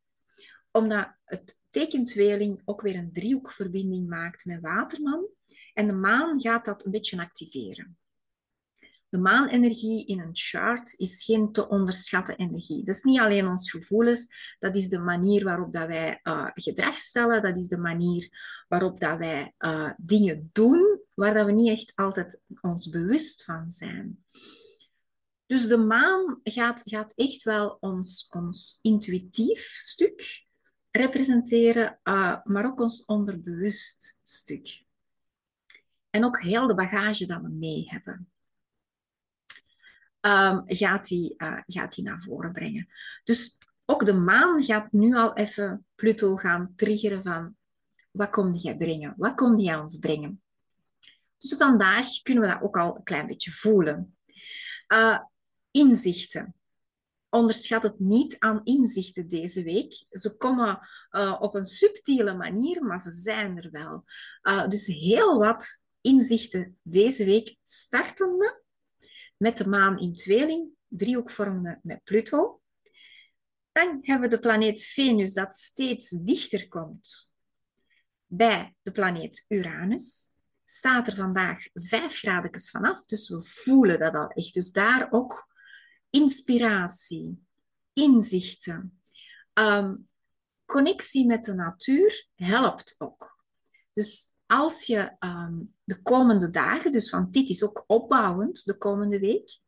[0.70, 5.28] Omdat het teken tweeling ook weer een driehoekverbinding maakt met Waterman.
[5.74, 7.98] En de maan gaat dat een beetje activeren.
[9.10, 12.84] De maanenergie in een chart is geen te onderschatten energie.
[12.84, 16.98] Dat is niet alleen ons gevoelens, dat is de manier waarop dat wij uh, gedrag
[16.98, 18.28] stellen, dat is de manier
[18.68, 23.70] waarop dat wij uh, dingen doen waar dat we niet echt altijd ons bewust van
[23.70, 24.24] zijn.
[25.46, 30.44] Dus de maan gaat, gaat echt wel ons, ons intuïtief stuk
[30.90, 34.84] representeren, uh, maar ook ons onderbewust stuk.
[36.10, 38.30] En ook heel de bagage dat we mee hebben
[40.20, 42.88] um, gaat die, uh, gaat die naar voren brengen.
[43.24, 47.56] Dus ook de maan gaat nu al even Pluto gaan triggeren van
[48.10, 49.14] wat komt die brengen?
[49.16, 50.42] Wat komt die ons brengen?
[51.38, 54.16] Dus vandaag kunnen we dat ook al een klein beetje voelen.
[54.88, 55.18] Uh,
[55.70, 56.54] inzichten.
[57.28, 60.04] Onderschat het niet aan inzichten deze week.
[60.10, 64.04] Ze komen uh, op een subtiele manier, maar ze zijn er wel.
[64.68, 68.59] Dus heel wat inzichten deze week startende
[69.40, 72.60] met de maan in tweeling, driehoek vormde met Pluto.
[73.72, 77.30] Dan hebben we de planeet Venus dat steeds dichter komt
[78.26, 80.34] bij de planeet Uranus.
[80.64, 84.54] Staat er vandaag vijf graden vanaf, dus we voelen dat al echt.
[84.54, 85.48] Dus daar ook
[86.10, 87.46] inspiratie,
[87.92, 89.00] inzichten,
[89.54, 90.08] um,
[90.64, 93.44] connectie met de natuur helpt ook.
[93.92, 99.18] Dus als je um, de komende dagen, dus want dit is ook opbouwend de komende
[99.18, 99.60] week,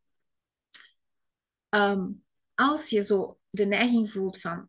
[1.68, 4.68] um, als je zo de neiging voelt van,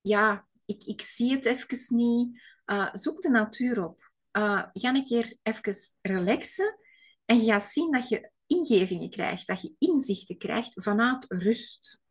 [0.00, 4.10] ja, ik, ik zie het even niet, uh, zoek de natuur op.
[4.32, 6.78] Uh, ga een keer even relaxen
[7.24, 12.01] en je gaat zien dat je ingevingen krijgt, dat je inzichten krijgt vanuit rust.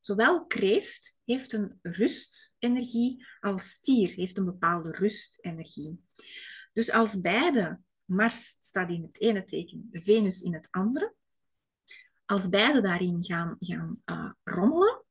[0.00, 6.04] Zowel kreeft heeft een rustenergie als stier heeft een bepaalde rustenergie.
[6.72, 11.14] Dus als beide, Mars staat in het ene teken, Venus in het andere,
[12.24, 15.04] als beide daarin gaan, gaan uh, rommelen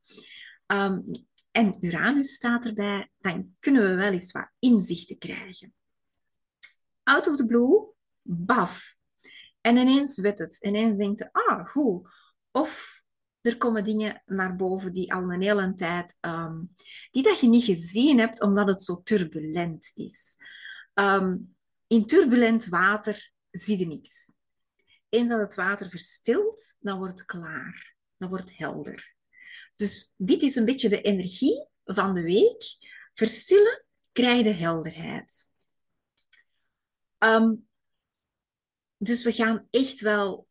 [0.68, 1.12] um,
[1.52, 5.74] en Uranus staat erbij, dan kunnen we wel eens wat inzichten krijgen.
[7.04, 8.98] Out of the blue, baf.
[9.62, 10.58] En ineens weet het.
[10.62, 12.10] Ineens denkt je, ah, goed.
[12.52, 12.99] Of
[13.42, 16.76] er komen dingen naar boven die al een hele tijd, um,
[17.12, 20.38] die dat je niet gezien hebt, omdat het zo turbulent is.
[20.94, 21.56] Um,
[21.88, 24.32] in turbulent water zie je niks.
[25.10, 27.96] Eens dat het water verstilt, dan wordt het klaar.
[28.18, 29.16] Dan wordt het helder.
[29.76, 32.64] Dus dit is een beetje de energie van de week.
[33.14, 35.48] Verstillen, krijg je helderheid.
[37.18, 37.68] Um,
[38.98, 40.48] dus we gaan echt wel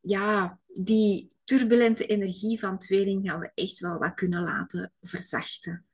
[0.00, 5.84] ja, die turbulente energie van tweeling gaan we echt wel wat kunnen laten verzachten.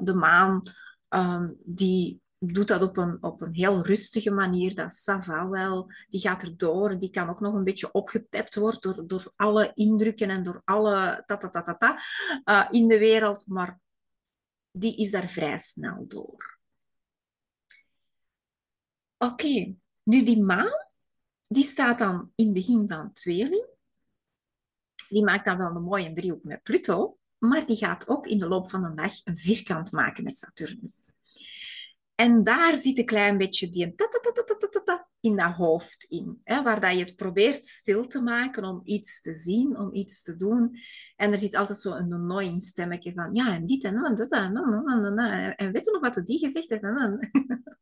[0.00, 0.62] de maan
[1.08, 4.74] um, die doet dat op een, op een heel rustige manier.
[4.74, 5.90] Dat Sava wel.
[6.08, 6.98] Die gaat erdoor.
[6.98, 11.22] Die kan ook nog een beetje opgepept worden door, door alle indrukken en door alle
[11.26, 11.98] ta
[12.44, 13.46] uh, in de wereld.
[13.46, 13.80] Maar
[14.70, 16.58] die is daar vrij snel door.
[19.18, 20.86] Oké, nu die maan,
[21.46, 23.73] die staat dan in het begin van tweeling.
[25.14, 28.48] Die maakt dan wel een mooie driehoek met Pluto, maar die gaat ook in de
[28.48, 31.12] loop van de dag een vierkant maken met Saturnus.
[32.14, 33.94] En daar zit een klein beetje die
[35.20, 36.40] in dat hoofd in.
[36.42, 40.22] Hè, waar dat je het probeert stil te maken om iets te zien, om iets
[40.22, 40.76] te doen.
[41.16, 44.56] En er zit altijd zo een annoying stemmetje van, ja, en dit en dat en.
[45.56, 46.82] En weet je nog wat die gezegd heeft?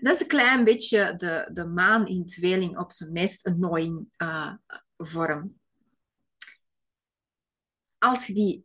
[0.00, 4.52] Dat is een klein beetje de, de maan in tweeling op zijn meest annoying uh,
[4.96, 5.59] vorm.
[8.00, 8.64] Als je die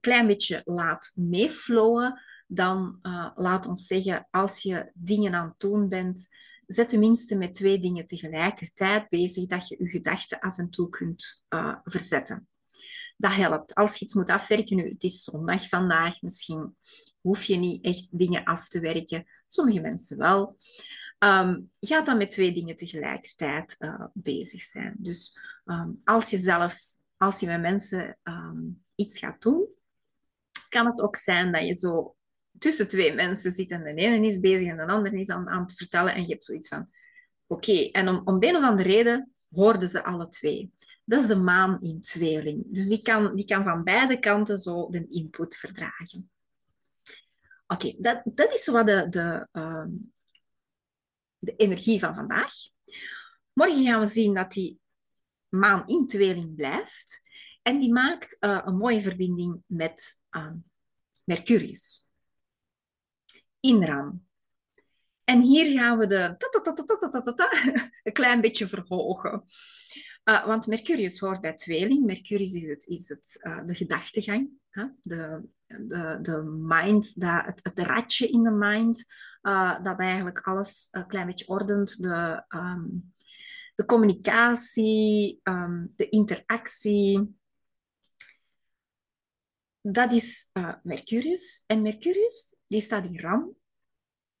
[0.00, 5.88] klein beetje laat meeflowen, dan uh, laat ons zeggen, als je dingen aan het doen
[5.88, 6.28] bent,
[6.66, 11.42] zet tenminste met twee dingen tegelijkertijd bezig, dat je je gedachten af en toe kunt
[11.54, 12.48] uh, verzetten.
[13.16, 13.74] Dat helpt.
[13.74, 16.76] Als je iets moet afwerken, nu, het is zondag vandaag, misschien
[17.20, 19.24] hoef je niet echt dingen af te werken.
[19.46, 20.56] Sommige mensen wel.
[21.18, 24.96] Um, ga dan met twee dingen tegelijkertijd uh, bezig zijn.
[24.98, 29.68] Dus um, als je zelfs, als je met mensen um, iets gaat doen,
[30.68, 32.16] kan het ook zijn dat je zo
[32.58, 35.72] tussen twee mensen zit en de ene is bezig en de andere is aan, het
[35.72, 36.90] vertellen en je hebt zoiets van,
[37.46, 40.72] oké, en om, om de een of andere reden hoorden ze alle twee.
[41.04, 42.64] Dat is de maan in tweeling.
[42.66, 46.30] Dus die kan, die kan van beide kanten zo de input verdragen.
[47.66, 49.86] Oké, dat, dat is wat de, de, uh,
[51.38, 52.52] de energie van vandaag.
[53.52, 54.80] Morgen gaan we zien dat die
[55.48, 57.20] maan in tweeling blijft.
[57.62, 60.50] En die maakt uh, een mooie verbinding met uh,
[61.24, 62.10] Mercurius
[63.60, 64.26] in Ram.
[65.24, 66.36] En hier gaan we de
[68.02, 69.44] een klein beetje verhogen.
[70.24, 72.04] Uh, want Mercurius hoort bij tweeling.
[72.04, 74.50] Mercurius is, het, is het, uh, de gedachtegang?
[75.02, 79.04] De, de, de mind, dat, het, ratje in de mind,
[79.42, 82.02] uh, dat eigenlijk alles een klein beetje ordent.
[82.02, 83.12] De, um,
[83.78, 87.38] de communicatie, um, de interactie,
[89.80, 91.62] dat is uh, Mercurius.
[91.66, 93.56] En Mercurius, die staat in Ram.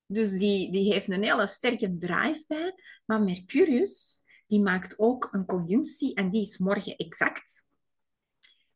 [0.06, 2.74] Dus die, die heeft een hele sterke drive bij.
[3.04, 7.66] Maar Mercurius, die maakt ook een conjunctie en die is morgen exact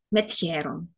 [0.08, 0.94] met Chiron.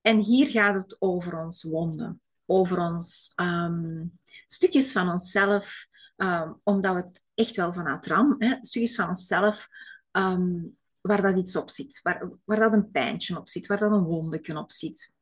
[0.00, 6.94] En hier gaat het over ons wonden, over ons um, stukjes van onszelf, um, omdat
[6.94, 9.68] we het echt wel vanuit Ram, hè, stukjes van onszelf
[10.12, 13.92] um, waar dat iets op zit, waar, waar dat een pijntje op zit, waar dat
[13.92, 15.12] een wondetje op zit.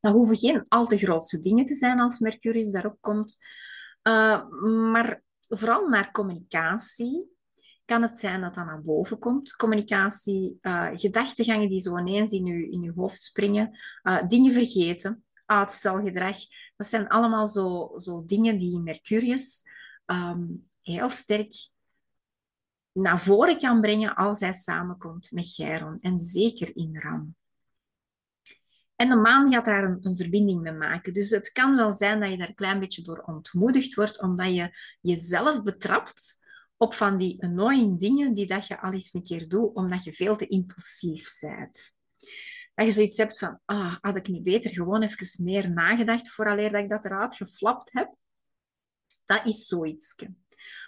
[0.00, 3.38] Dat hoeven geen al te grootste dingen te zijn als Mercurius daarop komt,
[4.02, 4.48] uh,
[4.92, 7.28] maar vooral naar communicatie
[7.84, 9.56] kan het zijn dat dat naar boven komt.
[9.56, 15.24] Communicatie, uh, gedachtegangen die zo ineens in je, in je hoofd springen, uh, dingen vergeten,
[15.46, 16.36] uitstelgedrag.
[16.76, 19.62] Dat zijn allemaal zo, zo dingen die Mercurius
[20.06, 21.52] um, heel sterk
[22.92, 25.98] naar voren kan brengen als hij samenkomt met Chiron.
[25.98, 27.34] En zeker in Ram.
[28.96, 31.12] En de maan gaat daar een, een, verbinding mee maken.
[31.12, 34.54] Dus het kan wel zijn dat je daar een klein beetje door ontmoedigd wordt, omdat
[34.54, 39.48] je jezelf betrapt op van die annoying dingen die dat je al eens een keer
[39.48, 41.92] doet, omdat je veel te impulsief bent.
[42.74, 46.70] Dat je zoiets hebt van, ah, had ik niet beter gewoon even meer nagedacht vooraleer
[46.70, 48.14] dat ik dat eruit geflapt heb?
[49.24, 50.14] Dat is zoiets.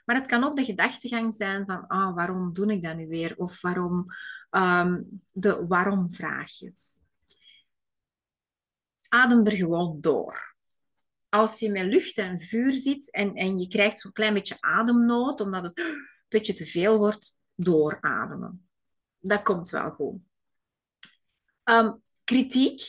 [0.05, 3.37] Maar het kan ook de gedachtegang zijn van, ah, waarom doe ik dat nu weer?
[3.37, 4.07] Of waarom
[4.51, 7.01] um, de waarom-vraagjes.
[9.09, 10.55] Adem er gewoon door.
[11.29, 15.41] Als je met lucht en vuur zit en, en je krijgt zo'n klein beetje ademnood,
[15.41, 18.69] omdat het een beetje te veel wordt, doorademen.
[19.19, 20.21] Dat komt wel goed.
[21.65, 22.81] Um, kritiek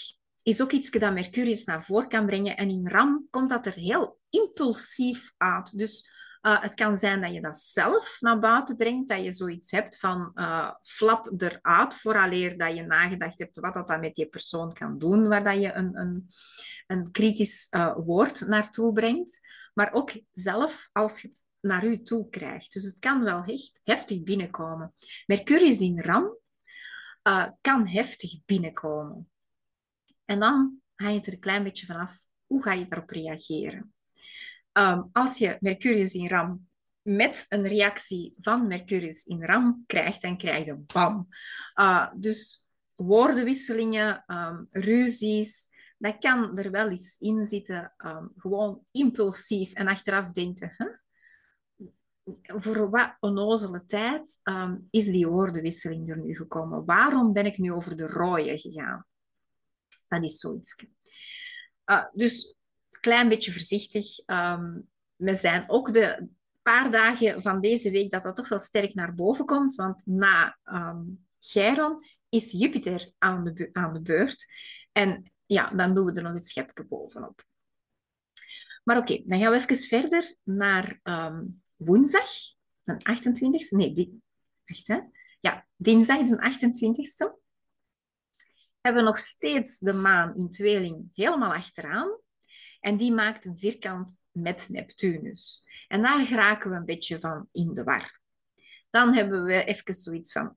[0.43, 2.58] is ook iets dat Mercurius naar voren kan brengen.
[2.58, 5.78] En in RAM komt dat er heel impulsief uit.
[5.78, 6.10] Dus
[6.45, 9.97] uh, het kan zijn dat je dat zelf naar buiten brengt, dat je zoiets hebt
[9.97, 14.73] van uh, flap eruit, vooraleer dat je nagedacht hebt wat dat dan met die persoon
[14.73, 16.27] kan doen, waar dat je een, een,
[16.88, 19.39] een kritisch uh, woord naartoe brengt.
[19.73, 22.73] Maar ook zelf als je het naar u toe krijgt.
[22.73, 24.93] Dus het kan wel echt heftig binnenkomen.
[25.25, 26.38] Mercurius in ram
[27.62, 29.29] kan heftig binnenkomen.
[30.25, 33.93] En dan hangt het er een klein beetje vanaf, hoe ga je daarop reageren?
[34.73, 36.67] Um, als je Mercurius in Ram
[37.01, 41.27] met een reactie van Mercurius in Ram krijgt, dan krijg je bam.
[41.75, 49.73] Uh, dus woordenwisselingen, um, ruzies, dat kan er wel eens in zitten, ehm, gewoon impulsief
[49.73, 51.01] en achteraf denken,
[52.45, 56.86] voor wat onnozele tijd ehm, is die woordenwisseling er nu gekomen?
[56.86, 59.05] Waarom ben ik nu over de rode gegaan?
[60.07, 60.86] Dat is zoiets.
[61.86, 62.55] Uh, dus
[63.04, 64.20] klein beetje voorzichtig.
[64.26, 66.28] Um, we zijn ook de
[66.62, 69.76] paar dagen van deze week dat dat toch wel sterk naar boven komt.
[69.76, 74.46] Want na um, Chiron is Jupiter aan de, aan de beurt.
[74.92, 77.46] En ja, dan doen we er nog een schepje bovenop.
[78.84, 82.30] Maar oké, dan gaan we even verder naar um, woensdag,
[82.82, 83.78] de 28e.
[83.78, 84.22] Nee, die,
[84.66, 85.00] echt hè?
[85.39, 87.42] Ja, dinsdag de 28e.
[88.82, 92.22] Hebben we nog steeds de maan in tweeling helemaal achteraan.
[92.84, 95.67] En die maakt een vierkant met Neptunus.
[95.88, 98.19] En daar geraken we een beetje van in de war.
[98.89, 100.54] Dan hebben we even zoiets van,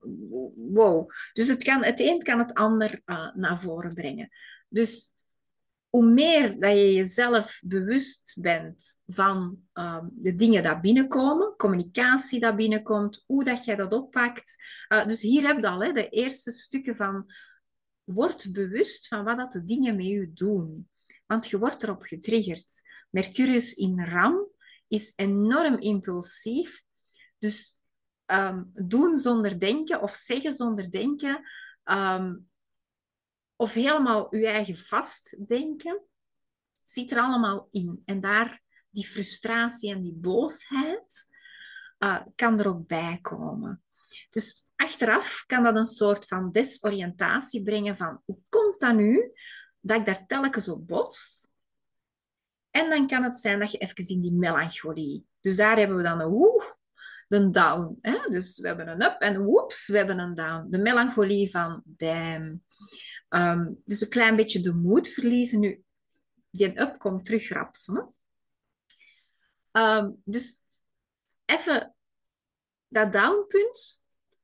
[0.55, 1.09] wow.
[1.33, 4.29] Dus het, kan, het een kan het ander uh, naar voren brengen.
[4.69, 5.11] Dus
[5.89, 12.55] hoe meer dat je jezelf bewust bent van um, de dingen die binnenkomen, communicatie dat
[12.55, 14.55] binnenkomt, hoe dat jij dat oppakt.
[14.93, 17.31] Uh, dus hier heb je al hè, de eerste stukken van,
[18.03, 20.89] word bewust van wat dat de dingen met je doen.
[21.27, 22.81] Want je wordt erop getriggerd.
[23.09, 24.47] Mercurius in ram
[24.87, 26.83] is enorm impulsief.
[27.37, 27.79] Dus
[28.25, 31.41] um, doen zonder denken of zeggen zonder denken,
[31.83, 32.49] um,
[33.55, 36.01] of helemaal je eigen vastdenken,
[36.81, 38.01] zit er allemaal in.
[38.05, 41.27] En daar die frustratie en die boosheid
[41.99, 43.83] uh, kan er ook bij komen.
[44.29, 49.31] Dus achteraf kan dat een soort van desoriëntatie brengen van hoe komt dat nu
[49.81, 51.47] dat ik daar telkens op bots?
[52.71, 55.27] En dan kan het zijn dat je even in die melancholie.
[55.41, 56.75] Dus daar hebben we dan een woe,
[57.27, 57.97] de down.
[58.01, 58.29] Hè?
[58.29, 60.67] Dus we hebben een up en woeps, we hebben een down.
[60.69, 62.63] De melancholie van damn.
[63.29, 65.59] Um, dus een klein beetje de moed verliezen.
[65.59, 65.83] Nu,
[66.49, 68.13] die up komt terug rapsen.
[69.71, 70.63] Um, dus
[71.45, 71.95] even
[72.87, 74.03] dat downpunt,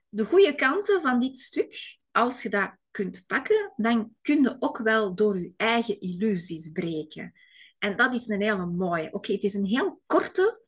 [0.09, 4.77] de goede kanten van dit stuk, als je dat kunt pakken, dan kun je ook
[4.77, 7.33] wel door je eigen illusies breken.
[7.79, 9.11] En dat is een hele mooie.
[9.11, 10.61] Oké, het is een heel korte,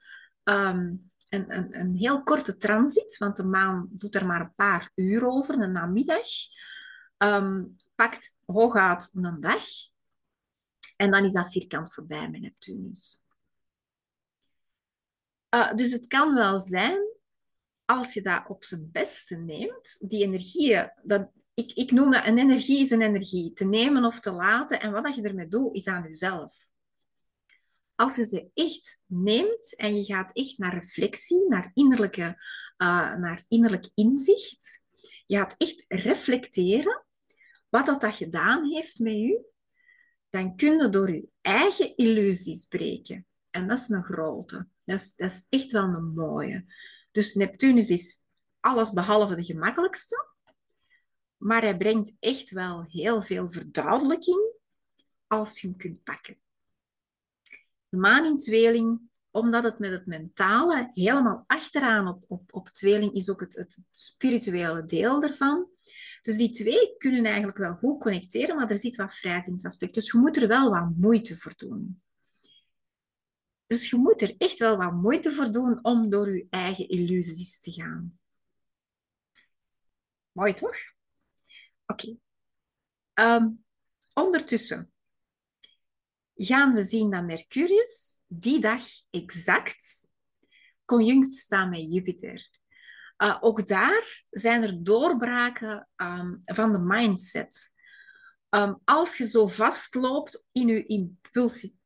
[0.43, 4.91] um, een, een, een, heel korte transit, want de maan doet er maar een paar
[4.95, 6.27] uur over, een namiddag.
[7.17, 9.63] Um, pakt hooguit een dag.
[10.95, 13.21] En dan is dat vierkant voorbij met Neptunus.
[15.55, 17.01] Uh, dus het kan wel zijn,
[17.85, 22.37] als je dat op zijn beste neemt, die energieën, dat, ik, ik noem dat een
[22.37, 24.79] energie is een energie, te nemen of te laten.
[24.79, 26.53] En wat je ermee doet, is aan jezelf.
[27.95, 32.43] Als je ze echt neemt en je gaat echt naar reflectie, naar, innerlijke,
[32.77, 34.85] uh, naar innerlijk inzicht,
[35.25, 37.05] je gaat echt reflecteren
[37.69, 39.39] wat dat, dat gedaan heeft met u,
[40.29, 43.27] dan kun je door je eigen illusies breken.
[43.49, 44.67] En dat is een grote.
[44.83, 46.65] Dat is, dat is echt wel een mooie.
[47.11, 48.23] Dus Neptunus is
[48.59, 50.34] alles behalve de gemakkelijkste.
[51.37, 54.53] Maar hij brengt echt wel heel veel verduidelijking
[55.27, 56.37] als je hem kunt pakken.
[57.89, 58.99] De maan in tweeling,
[59.31, 63.87] omdat het met het mentale helemaal achteraan op, op, op tweeling is ook het, het
[63.91, 65.69] spirituele deel ervan.
[66.21, 69.93] Dus die twee kunnen eigenlijk wel goed connecteren, maar er zit wat wrijvingsaspect.
[69.93, 72.01] Dus je moet er wel wat moeite voor doen.
[73.65, 77.59] Dus je moet er echt wel wat moeite voor doen om door je eigen illusies
[77.59, 78.19] te gaan.
[80.31, 80.75] Mooi toch?
[81.85, 82.17] Oké.
[83.13, 83.49] Ehm,
[84.13, 84.93] ondertussen
[86.35, 90.09] gaan we zien dat Mercurius die dag exact
[90.85, 92.49] conjunct staat met Jupiter.
[93.17, 97.71] Uh, ook daar zijn er doorbraken um, van de mindset.
[98.49, 101.77] Um, als je zo vastloopt in je impulsi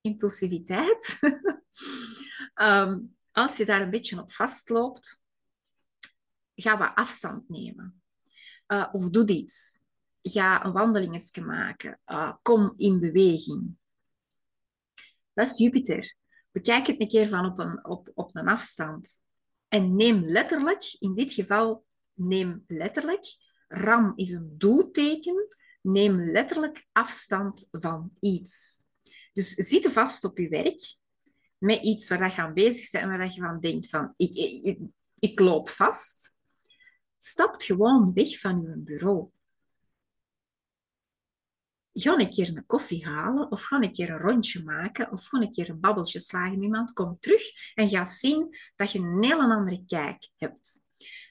[0.00, 1.18] impulsiviteit,
[3.32, 5.20] als je daar een beetje op vastloopt,
[6.54, 8.02] ga wat afstand nemen.
[8.68, 9.80] Uh, of doe iets.
[10.22, 12.00] Ga een wandelingetje maken.
[12.06, 13.76] Uh, kom in beweging.
[15.32, 16.14] Dat is Jupiter.
[16.50, 19.20] Bekijk het een keer van op een, op, op een afstand.
[19.68, 23.24] En neem letterlijk, in dit geval neem letterlijk,
[23.68, 25.46] ram is een doelteken,
[25.82, 28.82] neem letterlijk afstand van iets.
[29.32, 30.96] Dus zit vast op je werk
[31.58, 34.78] met iets waar je aan bezig bent en waar je van denkt van ik, ik,
[35.18, 36.36] ik loop vast.
[37.18, 39.30] Stapt gewoon weg van je bureau
[42.02, 45.40] ga een keer een koffie halen, of ga een keer een rondje maken, of ga
[45.40, 46.92] een keer een babbeltje slagen met iemand.
[46.92, 47.42] Kom terug
[47.74, 50.80] en ga zien dat je een hele andere kijk hebt.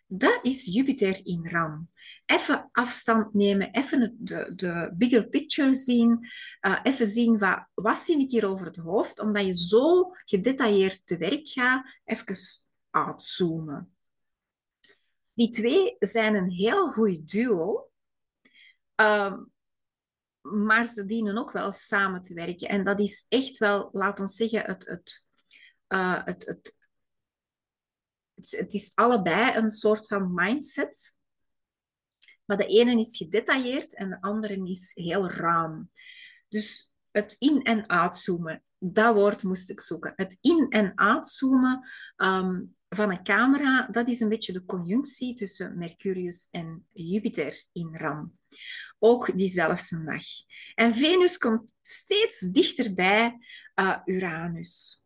[0.08, 1.90] Dat is Jupiter in Ram.
[2.26, 6.28] Even afstand nemen, even de, de bigger picture zien,
[6.62, 11.02] uh, even zien wat, wat zie ik hier over het hoofd, omdat je zo gedetailleerd
[11.06, 12.36] te werk gaat, even
[12.90, 13.97] uitzoomen.
[15.38, 17.90] Die twee zijn een heel goed duo,
[19.02, 19.38] uh,
[20.42, 22.70] maar ze dienen ook wel samen te werken.
[22.70, 25.26] En dat is echt wel, laat ons zeggen, het, het,
[25.88, 26.76] uh, het, het
[28.36, 31.18] het, is allebei een soort van mindset.
[32.46, 35.92] Maar de ene is gedetailleerd en de andere is heel ruim.
[36.48, 40.14] Dus het in- en uitzoomen, dat woord moest ik zoeken.
[40.16, 45.78] Het in- en uitzoomen um, van een camera, dat is een beetje de conjunctie tussen
[45.78, 48.38] Mercurius en Jupiter in Ram.
[49.00, 50.26] Ook diezelfde dag.
[50.76, 53.38] En Venus komt steeds dichterbij
[53.76, 55.02] uh, Uranus.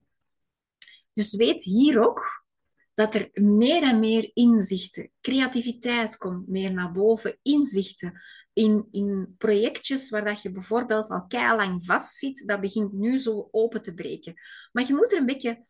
[1.13, 2.45] Dus weet hier ook
[2.93, 8.21] dat er meer en meer inzichten, creativiteit komt meer naar boven, inzichten
[8.53, 13.47] in, in projectjes waar dat je bijvoorbeeld al lang vast zit, dat begint nu zo
[13.51, 14.33] open te breken.
[14.71, 15.65] Maar je moet er een beetje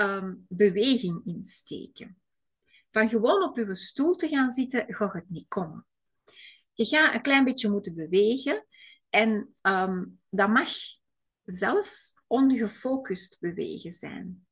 [0.00, 2.20] um, beweging in steken.
[2.90, 5.86] Van gewoon op je stoel te gaan zitten, gaat het niet komen.
[6.72, 8.66] Je gaat een klein beetje moeten bewegen
[9.10, 10.68] en um, dat mag
[11.44, 14.46] zelfs ongefocust bewegen zijn.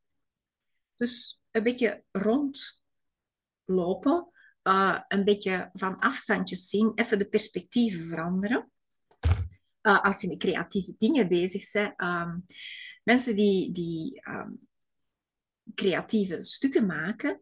[0.96, 4.28] Dus een beetje rondlopen,
[4.62, 8.70] uh, een beetje van afstandjes zien, even de perspectieven veranderen.
[9.82, 12.00] Uh, als je met creatieve dingen bezig bent.
[12.00, 12.44] Um,
[13.02, 14.22] mensen die, die
[15.74, 17.40] creatieve stukken maken,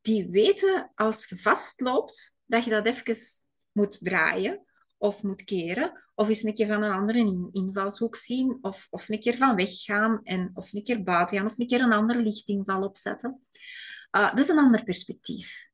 [0.00, 3.16] die weten als je vastloopt, dat je dat even
[3.72, 4.64] moet draaien
[4.98, 9.20] of moet keren, of eens een keer van een andere invalshoek zien, of, of een
[9.20, 12.82] keer van weggaan, en, of een keer buiten gaan, of een keer een andere lichtinval
[12.82, 13.46] opzetten.
[14.16, 15.70] Uh, dat is een ander perspectief.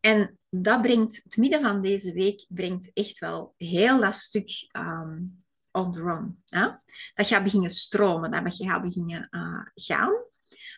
[0.00, 5.44] En dat brengt, het midden van deze week, brengt echt wel heel dat stuk um,
[5.70, 6.42] on the run.
[6.44, 6.82] Ja?
[7.14, 10.12] Dat gaat beginnen stromen, dat je gaat beginnen uh, gaan.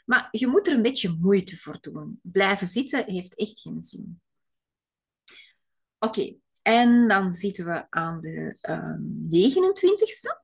[0.05, 2.21] Maar je moet er een beetje moeite voor doen.
[2.23, 4.21] Blijven zitten heeft echt geen zin.
[5.99, 8.97] Oké, en dan zitten we aan de uh,
[9.47, 10.43] 29ste.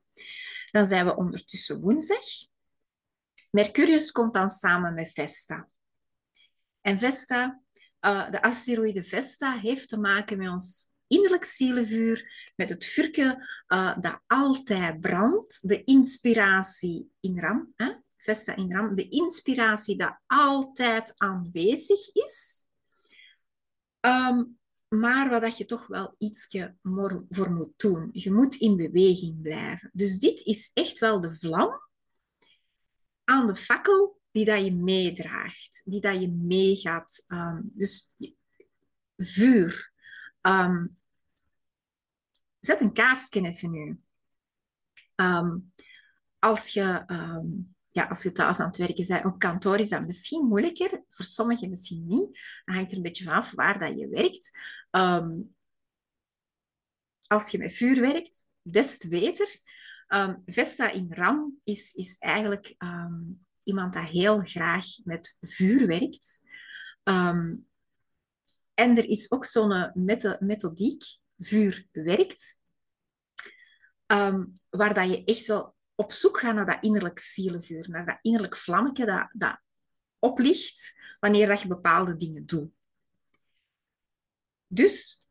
[0.70, 2.26] Dan zijn we ondertussen woensdag.
[3.50, 5.68] Mercurius komt dan samen met Vesta.
[6.80, 7.62] En Vesta,
[8.00, 13.98] uh, de asteroïde Vesta, heeft te maken met ons innerlijk zielenvuur, met het vuurke uh,
[14.00, 17.92] dat altijd brandt, de inspiratie in Ram, hè?
[18.21, 22.64] Vesta in Ram, de inspiratie dat altijd aanwezig is.
[24.01, 24.59] Um,
[24.89, 26.47] maar wat dat je toch wel iets
[27.29, 28.09] voor moet doen.
[28.12, 29.91] Je moet in beweging blijven.
[29.93, 31.81] Dus dit is echt wel de vlam
[33.25, 37.25] aan de fakkel die dat je meedraagt, die dat je meegaat.
[37.29, 38.12] Um, dus
[39.16, 39.93] vuur.
[40.43, 40.99] Um,
[42.61, 44.01] zet een kaarsje even nu.
[46.39, 47.05] Als je
[47.91, 51.05] ja, als je thuis aan het werken bent op kantoor, is dat misschien moeilijker.
[51.09, 52.38] Voor sommigen misschien niet.
[52.64, 54.59] Dan hangt er een beetje vanaf waar dat je werkt.
[54.91, 55.55] Um,
[57.26, 59.57] als je met vuur werkt, des te beter.
[60.09, 66.43] Um, Vesta in Ram is, is eigenlijk um, iemand dat heel graag met vuur werkt.
[68.74, 69.93] en er is ook zo'n
[70.41, 71.03] methodiek,
[71.38, 72.59] vuur werkt,
[74.68, 78.57] waar dat je echt wel op zoek gaan naar dat innerlijk zielenvuur, naar dat innerlijk
[78.57, 79.61] vlammetje dat, dat
[80.18, 82.70] oplicht wanneer dat je bepaalde dingen doet.
[84.66, 85.26] Dus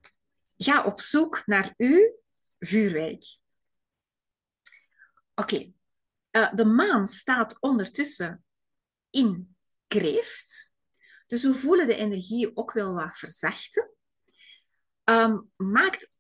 [0.57, 2.15] ga op zoek naar uw
[2.59, 3.37] vuurwerk.
[5.35, 5.73] Oké,
[6.31, 8.43] eh, de maan staat ondertussen
[9.09, 9.55] in
[9.87, 10.71] kreeft.
[11.27, 13.93] Dus we voelen de energie ook wel wat verzachten.
[15.03, 16.11] Um, maakt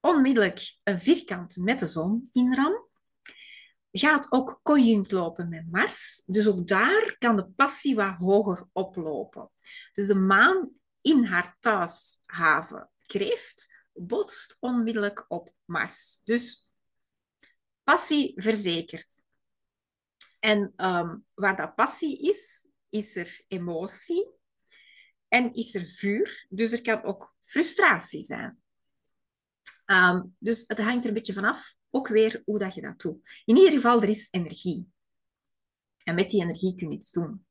[0.00, 2.87] onmiddellijk een vierkant met de zon in ram
[3.98, 6.22] gaat ook conjunct lopen met Mars.
[6.26, 9.50] Dus ook daar kan de passie wat hoger oplopen.
[9.92, 10.70] Dus de maan
[11.00, 16.20] in haar thuishaven Kreeft botst onmiddellijk op Mars.
[16.24, 16.68] Dus
[17.82, 19.22] passie verzekerd.
[20.40, 24.28] En um, waar dat passie is, is er emotie
[25.28, 26.46] en is er vuur.
[26.48, 28.62] Dus er kan ook frustratie zijn.
[29.86, 33.42] Um, dus het hangt er een beetje vanaf ook weer hoe dat je dat doet.
[33.44, 34.86] In ieder geval, er is energie.
[36.04, 37.46] En met die energie kun je iets doen.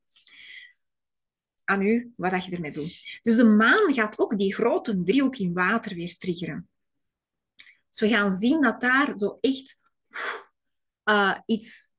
[1.64, 3.20] Aan u wat dat je ermee doet.
[3.24, 6.70] Dus de maan gaat ook die grote driehoek in water weer triggeren.
[7.90, 9.80] Dus we gaan zien dat daar zo echt
[11.04, 11.90] uh, iets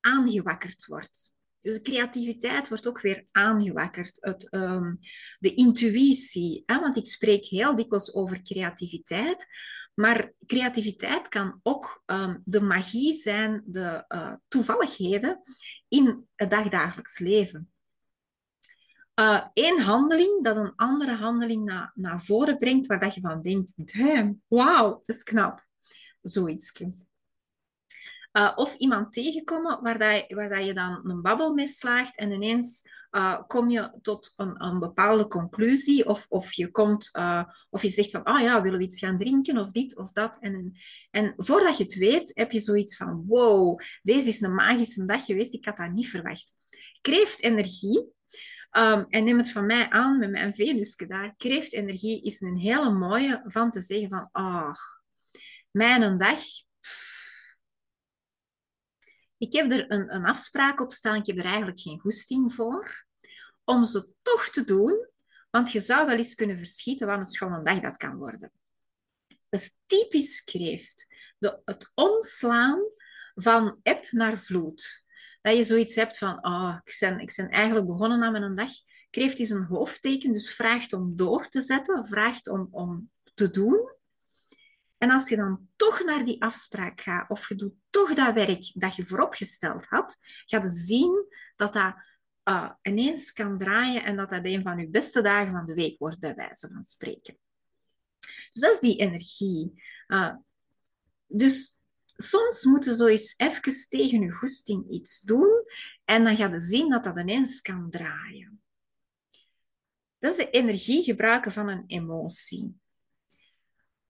[0.00, 1.34] aangewakkerd wordt.
[1.60, 4.16] Dus de creativiteit wordt ook weer aangewakkerd.
[4.20, 4.94] Het, ehm,
[5.38, 9.46] de intuïtie, want ik spreek heel dikwijls over creativiteit.
[10.00, 15.42] Maar creativiteit kan ook ehm, de magie zijn, de uh, toevalligheden
[15.88, 17.72] in het dagdagelijks leven.
[19.52, 23.42] Eén uh, handeling dat een andere handeling na, naar voren brengt, waar dat je van
[23.42, 25.66] denkt, damn, wauw, dat is knap.
[26.20, 26.80] Zoiets.
[26.80, 32.30] Uh, of iemand tegenkomen waar, dat, waar dat je dan een babbel mee slaagt en
[32.30, 37.82] ineens uh, kom je tot een, een, bepaalde conclusie of, of je komt uh, of
[37.82, 40.38] je zegt van, ah ja, willen we iets gaan drinken of dit of dat.
[40.40, 40.72] En,
[41.10, 45.24] en voordat je het weet, heb je zoiets van, wow, deze is een magische dag
[45.24, 46.52] geweest, ik had dat niet verwacht.
[47.00, 47.98] Kreeft energie,
[48.70, 52.56] um, en neem het van mij aan met mijn Venusje daar, kreeft energie is een
[52.56, 54.74] hele mooie van te zeggen van, ah,
[55.70, 56.40] mijn dag
[59.40, 63.06] ik heb er een, een afspraak op staan, ik heb er eigenlijk geen goesting voor,
[63.64, 65.08] om ze toch te doen,
[65.50, 68.52] want je zou wel eens kunnen verschieten wat een schone dag dat kan worden.
[69.26, 71.06] Dat is typisch kreeft.
[71.38, 72.82] De, het omslaan
[73.34, 75.04] van eb naar vloed.
[75.40, 78.70] Dat je zoiets hebt van, oh, ik, ben, ik eigenlijk begonnen aan mijn dag.
[79.10, 83.92] Kreeft is een hoofdteken, dus vraagt om door te zetten, vraagt om, om te doen.
[85.00, 88.72] En als je dan toch naar die afspraak gaat, of je doet toch dat werk
[88.74, 91.26] dat je vooropgesteld had, ga je zien
[91.56, 91.94] dat dat
[92.44, 95.98] uh, ineens kan draaien en dat dat een van je beste dagen van de week
[95.98, 97.38] wordt, bij wijze van spreken.
[98.52, 99.72] Dus dat is die energie.
[100.06, 100.34] Uh,
[101.26, 105.64] dus soms moeten zo eens even tegen je goesting iets doen
[106.04, 108.62] en dan ga je zien dat dat ineens kan draaien.
[110.18, 112.79] Dat is de energie gebruiken van een emotie.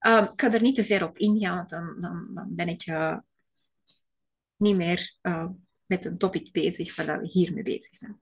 [0.07, 3.17] Um, ik ga er niet te ver op ingaan, dan, dan, dan ben ik uh,
[4.55, 5.49] niet meer uh,
[5.85, 8.21] met een topic bezig waar we hier mee bezig zijn.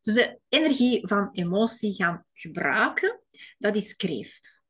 [0.00, 3.20] Dus de energie van emotie gaan gebruiken,
[3.58, 4.62] dat is kreeft.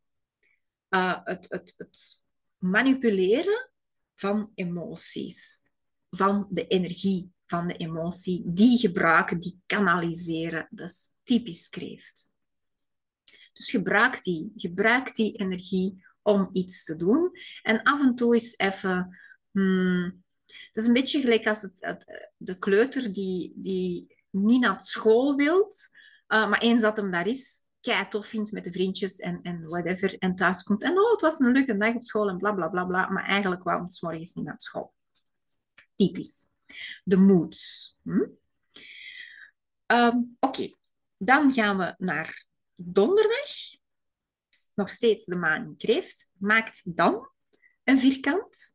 [0.91, 2.23] Uh, het, het, het
[2.59, 3.71] manipuleren
[4.15, 5.63] van emoties,
[6.11, 12.30] van de energie van de emotie, die gebruiken, die kanaliseren, dat is typisch kreeft.
[13.53, 17.31] Dus gebruik die, gebruik die energie om iets te doen.
[17.63, 19.19] En af en toe is even...
[19.51, 20.23] Hmm,
[20.67, 25.37] het is een beetje gelijk als het, het, de kleuter die, die niet naar school
[25.37, 25.89] wilt,
[26.29, 29.69] uh, maar eens dat hem daar is, kei tof vindt met de vriendjes en, en
[29.69, 32.53] whatever, en thuis komt en oh, het was een leuke dag op school en bla
[32.53, 34.95] bla bla bla, maar eigenlijk wou het morgens niet naar school.
[35.95, 36.47] Typisch.
[37.05, 37.97] De moods.
[38.03, 38.27] Hm?
[39.87, 40.75] Um, Oké,
[41.17, 42.45] dan gaan we naar
[42.83, 43.79] donderdag,
[44.75, 47.31] nog steeds de maan in kreeft, maakt dan
[47.85, 48.75] een vierkant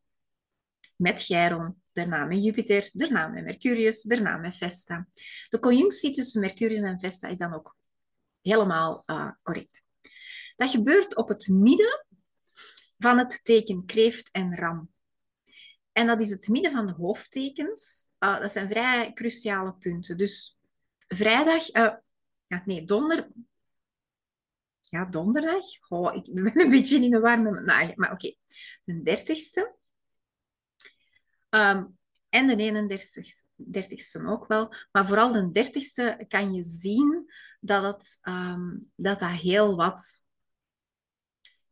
[0.95, 5.07] met Chiron, daarna met Jupiter, daarna met Mercurius, daarna met Vesta.
[5.49, 7.77] De conjunctie tussen Mercurius en Vesta is dan ook
[8.41, 9.83] helemaal uh, correct.
[10.55, 12.05] Dat gebeurt op het midden
[12.97, 14.93] van het teken kreeft en ram.
[15.91, 18.09] En dat is het midden van de hoofdtekens.
[18.19, 20.17] Uh, dat zijn vrij cruciale punten.
[20.17, 20.57] Dus
[21.07, 22.01] vrijdag, ja,
[22.65, 23.29] nee, donder,
[24.95, 25.63] ja, donderdag.
[25.89, 27.95] Oh, ik ben een beetje in de war met.
[27.95, 28.35] Maar oké,
[28.83, 29.75] de dertigste.
[31.49, 31.97] Um,
[32.29, 32.89] en de
[33.57, 34.73] 31ste ook wel.
[34.91, 40.23] Maar vooral de dertigste kan je zien dat het, um, dat, dat heel wat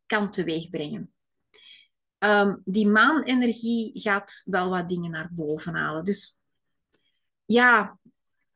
[0.05, 1.13] kan teweegbrengen.
[2.19, 6.03] Um, die maanenergie gaat wel wat dingen naar boven halen.
[6.03, 6.39] Dus
[7.45, 7.99] ja,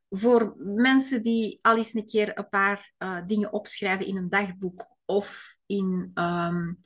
[0.10, 4.96] voor mensen die al eens een keer een paar uh, dingen opschrijven in een dagboek
[5.06, 6.80] of in, um,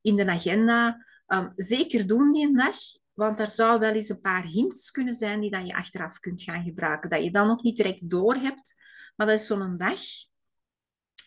[0.00, 2.76] in de agenda, um, zeker doen die een dag.
[3.12, 6.42] Want er zou wel eens een paar hints kunnen zijn die dat je achteraf kunt
[6.42, 7.10] gaan gebruiken.
[7.10, 8.74] Dat je dan nog niet direct door hebt.
[9.16, 10.00] Maar dat is zo'n dag.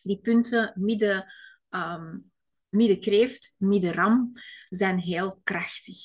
[0.04, 1.34] Die punten midden,
[1.70, 2.32] um,
[2.70, 4.32] midden kreeft, midden ram,
[4.70, 5.98] zijn heel krachtig.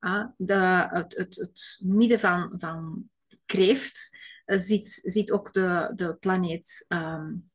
[0.00, 3.08] Uh, de, het, het, het midden van, van
[3.46, 7.50] kreeft eh, ziet, ziet ook de, de planeet, um,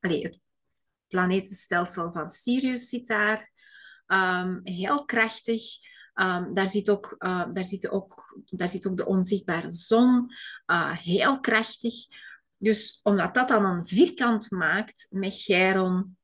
[0.00, 0.40] allez, het
[1.08, 3.50] planetenstelsel van Sirius zit daar.
[4.06, 5.62] Um, heel krachtig.
[6.14, 10.32] Um, daar, zit ook, uh, daar, zit ook, daar zit ook de onzichtbare zon.
[10.66, 11.94] Uh, heel krachtig.
[12.56, 16.16] Dus omdat dat dan een vierkant maakt met Chiron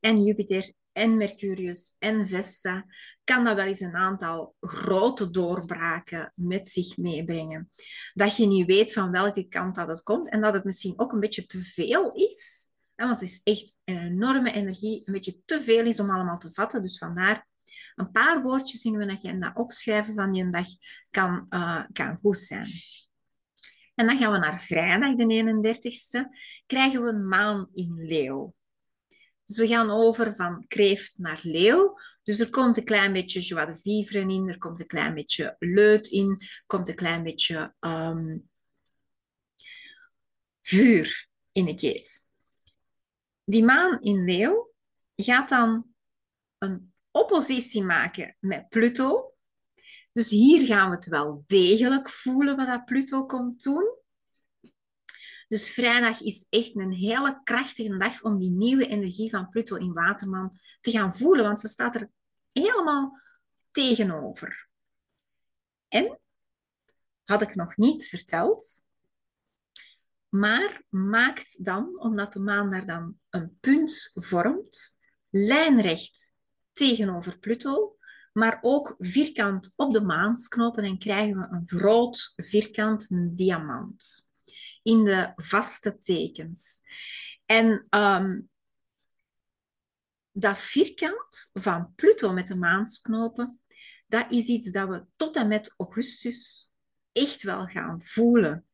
[0.00, 2.84] en Jupiter en Mercurius en Vesta,
[3.24, 7.70] kan dat wel eens een aantal grote doorbraken met zich meebrengen.
[8.14, 11.12] Dat je niet weet van welke kant dat het komt en dat het misschien ook
[11.12, 12.68] een beetje te veel is.
[12.94, 16.52] Want het is echt een enorme energie, een beetje te veel is om allemaal te
[16.52, 16.82] vatten.
[16.82, 17.46] Dus vandaar
[17.94, 20.66] een paar woordjes in je agenda opschrijven van die dag
[21.10, 22.68] kan, uh, kan goed zijn.
[23.94, 28.54] En dan gaan we naar vrijdag, de 31ste, krijgen we een maan in leeuw.
[29.44, 31.98] Dus we gaan over van kreeft naar leeuw.
[32.22, 35.56] Dus er komt een klein beetje joie de vivre in, er komt een klein beetje
[35.58, 38.50] leut in, er komt een klein beetje um,
[40.60, 42.28] vuur in de keet.
[43.44, 44.72] Die maan in leeuw
[45.16, 45.86] gaat dan
[46.58, 49.34] een oppositie maken met Pluto.
[50.12, 54.01] Dus hier gaan we het wel degelijk voelen wat dat Pluto komt doen.
[55.52, 59.92] Dus vrijdag is echt een hele krachtige dag om die nieuwe energie van Pluto in
[59.92, 62.10] Waterman te gaan voelen, want ze staat er
[62.52, 63.18] helemaal
[63.70, 64.68] tegenover.
[65.88, 66.20] En,
[67.24, 68.82] had ik nog niet verteld,
[70.28, 74.96] maar maakt dan, omdat de maan daar dan een punt vormt,
[75.30, 76.34] lijnrecht
[76.72, 77.96] tegenover Pluto,
[78.32, 84.30] maar ook vierkant op de maansknopen en krijgen we een groot vierkant diamant
[84.82, 86.82] in de vaste tekens.
[87.46, 88.40] En ehm,
[90.32, 93.60] dat vierkant van Pluto met de maansknopen,
[94.06, 96.70] dat is iets dat we tot en met augustus
[97.12, 98.66] echt wel gaan voelen.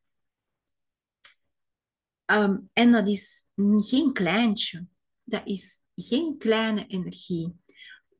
[2.25, 3.47] Ehm, en dat is
[3.77, 4.87] geen kleintje.
[5.23, 7.59] Dat is geen kleine energie.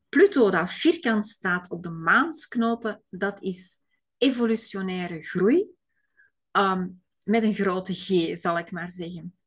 [0.10, 3.78] Pluto, dat vierkant staat op de maansknopen, dat is
[4.18, 5.66] evolutionaire groei.
[6.52, 6.88] Ehm,
[7.30, 9.38] met een grote G, zal ik maar zeggen.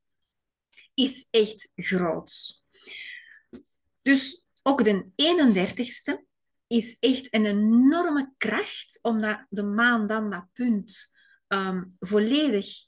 [0.95, 2.63] Is echt groot.
[4.03, 6.25] Dus ook de 31ste
[6.67, 11.13] is echt een enorme kracht, omdat de maan dan dat punt
[11.49, 12.87] um, volledig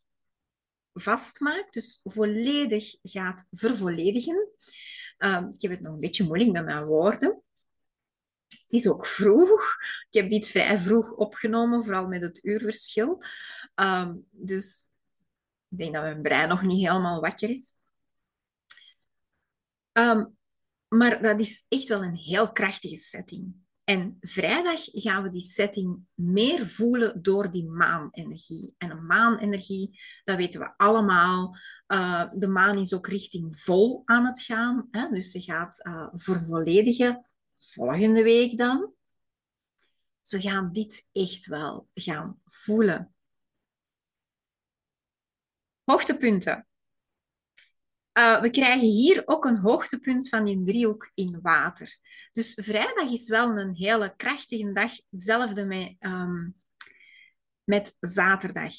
[0.93, 4.49] vastmaakt, dus volledig gaat vervolledigen.
[5.19, 7.43] Um, ik heb het nog een beetje moeilijk met mijn woorden.
[8.49, 9.77] Het is ook vroeg.
[10.11, 13.23] Ik heb dit vrij vroeg opgenomen, vooral met het uurverschil.
[13.75, 14.87] Um, dus
[15.69, 17.75] ik denk dat mijn brein nog niet helemaal wakker is.
[19.93, 20.37] Um,
[20.89, 23.63] maar dat is echt wel een heel krachtige setting.
[23.85, 28.75] En vrijdag gaan we die setting meer voelen door die maanenergie.
[28.79, 31.57] En een maanenergie, dat weten we allemaal.
[31.87, 34.89] Uh, de maan is ook richting vol aan het gaan.
[34.91, 35.09] Hè?
[35.09, 38.93] Dus ze gaat uh, vervolledigen volgende week dan.
[40.21, 43.14] Dus we gaan dit echt wel gaan voelen.
[45.85, 46.67] Hoogtepunten.
[48.19, 51.99] Uh, we krijgen hier ook een hoogtepunt van die driehoek in water.
[52.33, 56.63] Dus vrijdag is wel een hele krachtige dag, hetzelfde met, um,
[57.65, 58.75] met zaterdag.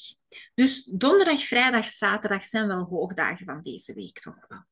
[0.54, 4.64] Dus donderdag, vrijdag, zaterdag zijn wel hoogdagen van deze week toch wel.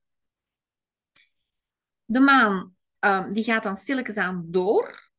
[2.05, 5.11] De maan um, die gaat dan stilletjes aan door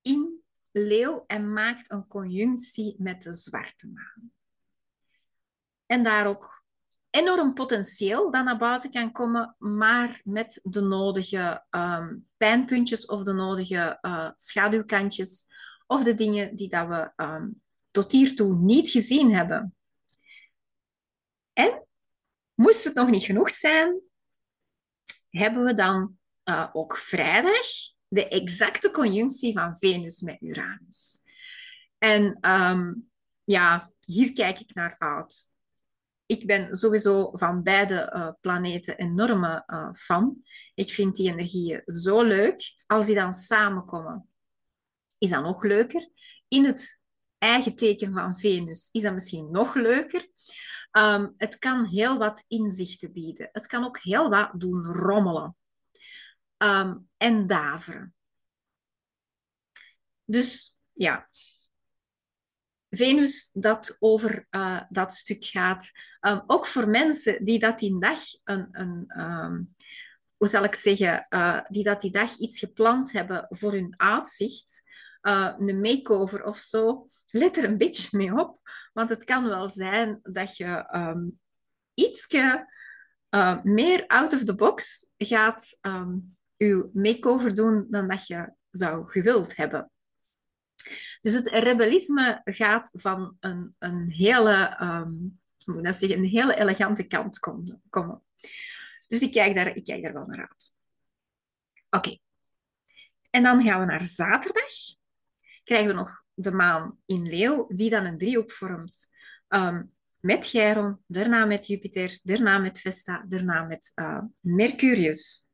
[0.00, 4.32] in leeuw en maakt een conjunctie met de zwarte maan.
[5.86, 6.64] En daar ook
[7.10, 13.32] enorm potentieel dat naar buiten kan komen, maar met de nodige um, pijnpuntjes of de
[13.32, 15.46] nodige uh, schaduwkantjes
[15.86, 19.74] of de dingen die dat we um, tot hiertoe niet gezien hebben.
[21.52, 21.86] En
[22.54, 24.00] moest het nog niet genoeg zijn,
[25.30, 27.66] hebben we dan uh, ook vrijdag
[28.08, 31.20] de exacte conjunctie van Venus met Uranus.
[31.98, 33.10] En um,
[33.44, 35.54] ja, hier kijk ik naar uit
[36.26, 40.42] ik ben sowieso van beide uh, planeten enorme uh, fan.
[40.74, 42.74] Ik vind die energieën zo leuk.
[42.86, 44.28] Als die dan samenkomen,
[45.18, 46.08] is dat nog leuker.
[46.48, 47.00] In het
[47.38, 50.28] eigen teken van Venus is dat misschien nog leuker.
[50.92, 53.48] Um, het kan heel wat inzichten bieden.
[53.52, 55.56] Het kan ook heel wat doen rommelen.
[56.58, 58.14] Um, en daveren.
[60.24, 61.28] Dus ja,
[62.96, 65.90] Venus dat over uh, dat stuk gaat.
[66.20, 69.74] Um, ook voor mensen die dat die dag een, een um,
[70.36, 74.82] hoe zal ik zeggen, uh, die dat die dag iets gepland hebben voor hun uitzicht,
[75.22, 78.60] uh, een makeover of zo, let er een beetje mee op.
[78.92, 81.40] Want het kan wel zijn dat je um,
[81.94, 82.74] ietsje
[83.62, 85.78] meer out of the box gaat
[86.56, 89.90] je makeover doen dan dat je zou gewild hebben.
[91.20, 97.38] Dus het rebellisme gaat van een, een hele, um, moet zeggen, een hele elegante kant
[97.38, 98.22] komen.
[99.06, 100.72] Dus ik kijk daar, ik kijk daar wel naar uit.
[101.90, 102.18] Oké.
[103.30, 104.72] En dan gaan we naar zaterdag.
[105.64, 109.08] Krijgen we nog de maan in Leeuw, die dan een driehoek vormt.
[109.48, 115.45] Um, met Chiron, daarna met Jupiter, daarna met Vesta, daarna met uh, Mercurius.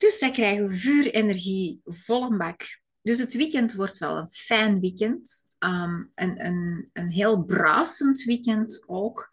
[0.00, 2.80] Dus dan krijgen we vuurenergie vol een bak.
[3.02, 5.42] dus het weekend wordt wel een fijn weekend.
[5.58, 9.28] Um, een, een, een heel bruisend weekend ook.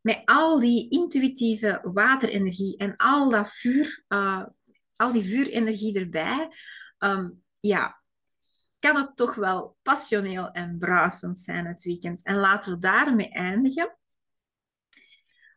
[0.00, 4.44] Met al die intuïtieve waterenergie en al dat vuur, uh,
[4.96, 6.48] al die vuurenergie erbij.
[6.98, 8.02] Um, ja,
[8.78, 12.22] kan het toch wel passioneel en bruisend zijn het weekend.
[12.22, 13.98] En laten we daarmee eindigen.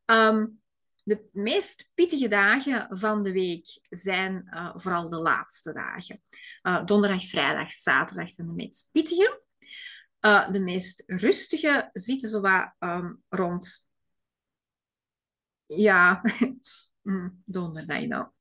[0.06, 0.63] Um,
[1.04, 6.22] de meest pittige dagen van de week zijn uh, vooral de laatste dagen.
[6.64, 9.42] Uh, donderdag, vrijdag, zaterdag zijn de meest pittige.
[10.22, 12.44] Uh, de meest rustige zitten zo
[12.80, 13.86] um, rond...
[15.66, 16.22] Ja,
[17.02, 18.32] mm, donderdag.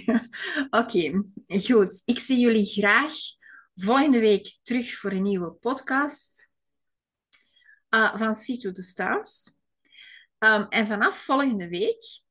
[0.70, 2.02] Oké, goed.
[2.04, 3.14] Ik zie jullie graag
[3.74, 6.50] volgende week terug voor een nieuwe podcast
[7.88, 9.56] van See to the Stars.
[10.38, 12.22] Um, en vanaf volgende week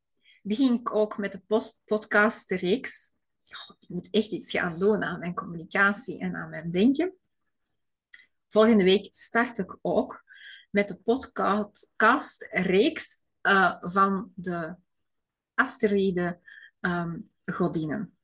[0.44, 1.42] begin ik ook met de
[1.86, 3.14] podcastreeks.
[3.80, 7.16] Ik moet echt iets gaan doen aan mijn communicatie en aan mijn denken.
[8.48, 10.24] Volgende week start ik ook
[10.72, 14.76] met de podcastreeks uh, van de
[15.54, 16.40] asteroïde
[16.80, 18.18] um, godinnen.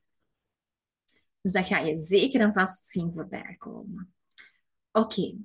[1.40, 4.14] Dus dat ga je zeker en vast zien voorbij komen.
[4.92, 5.36] Oké,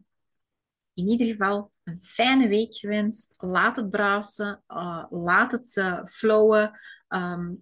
[0.97, 3.35] in ieder geval een fijne week gewenst.
[3.37, 6.79] Laat het brazen, eh, laat het eh, flowen.
[7.07, 7.53] Ehm,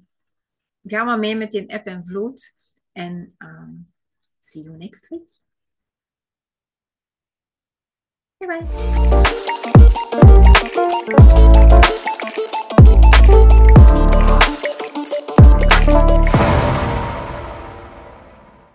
[0.83, 2.53] ga maar mee met die app en vloed.
[2.91, 3.71] En ehm,
[4.38, 5.43] see you next week.
[8.38, 8.47] Bye
[11.69, 11.83] bye.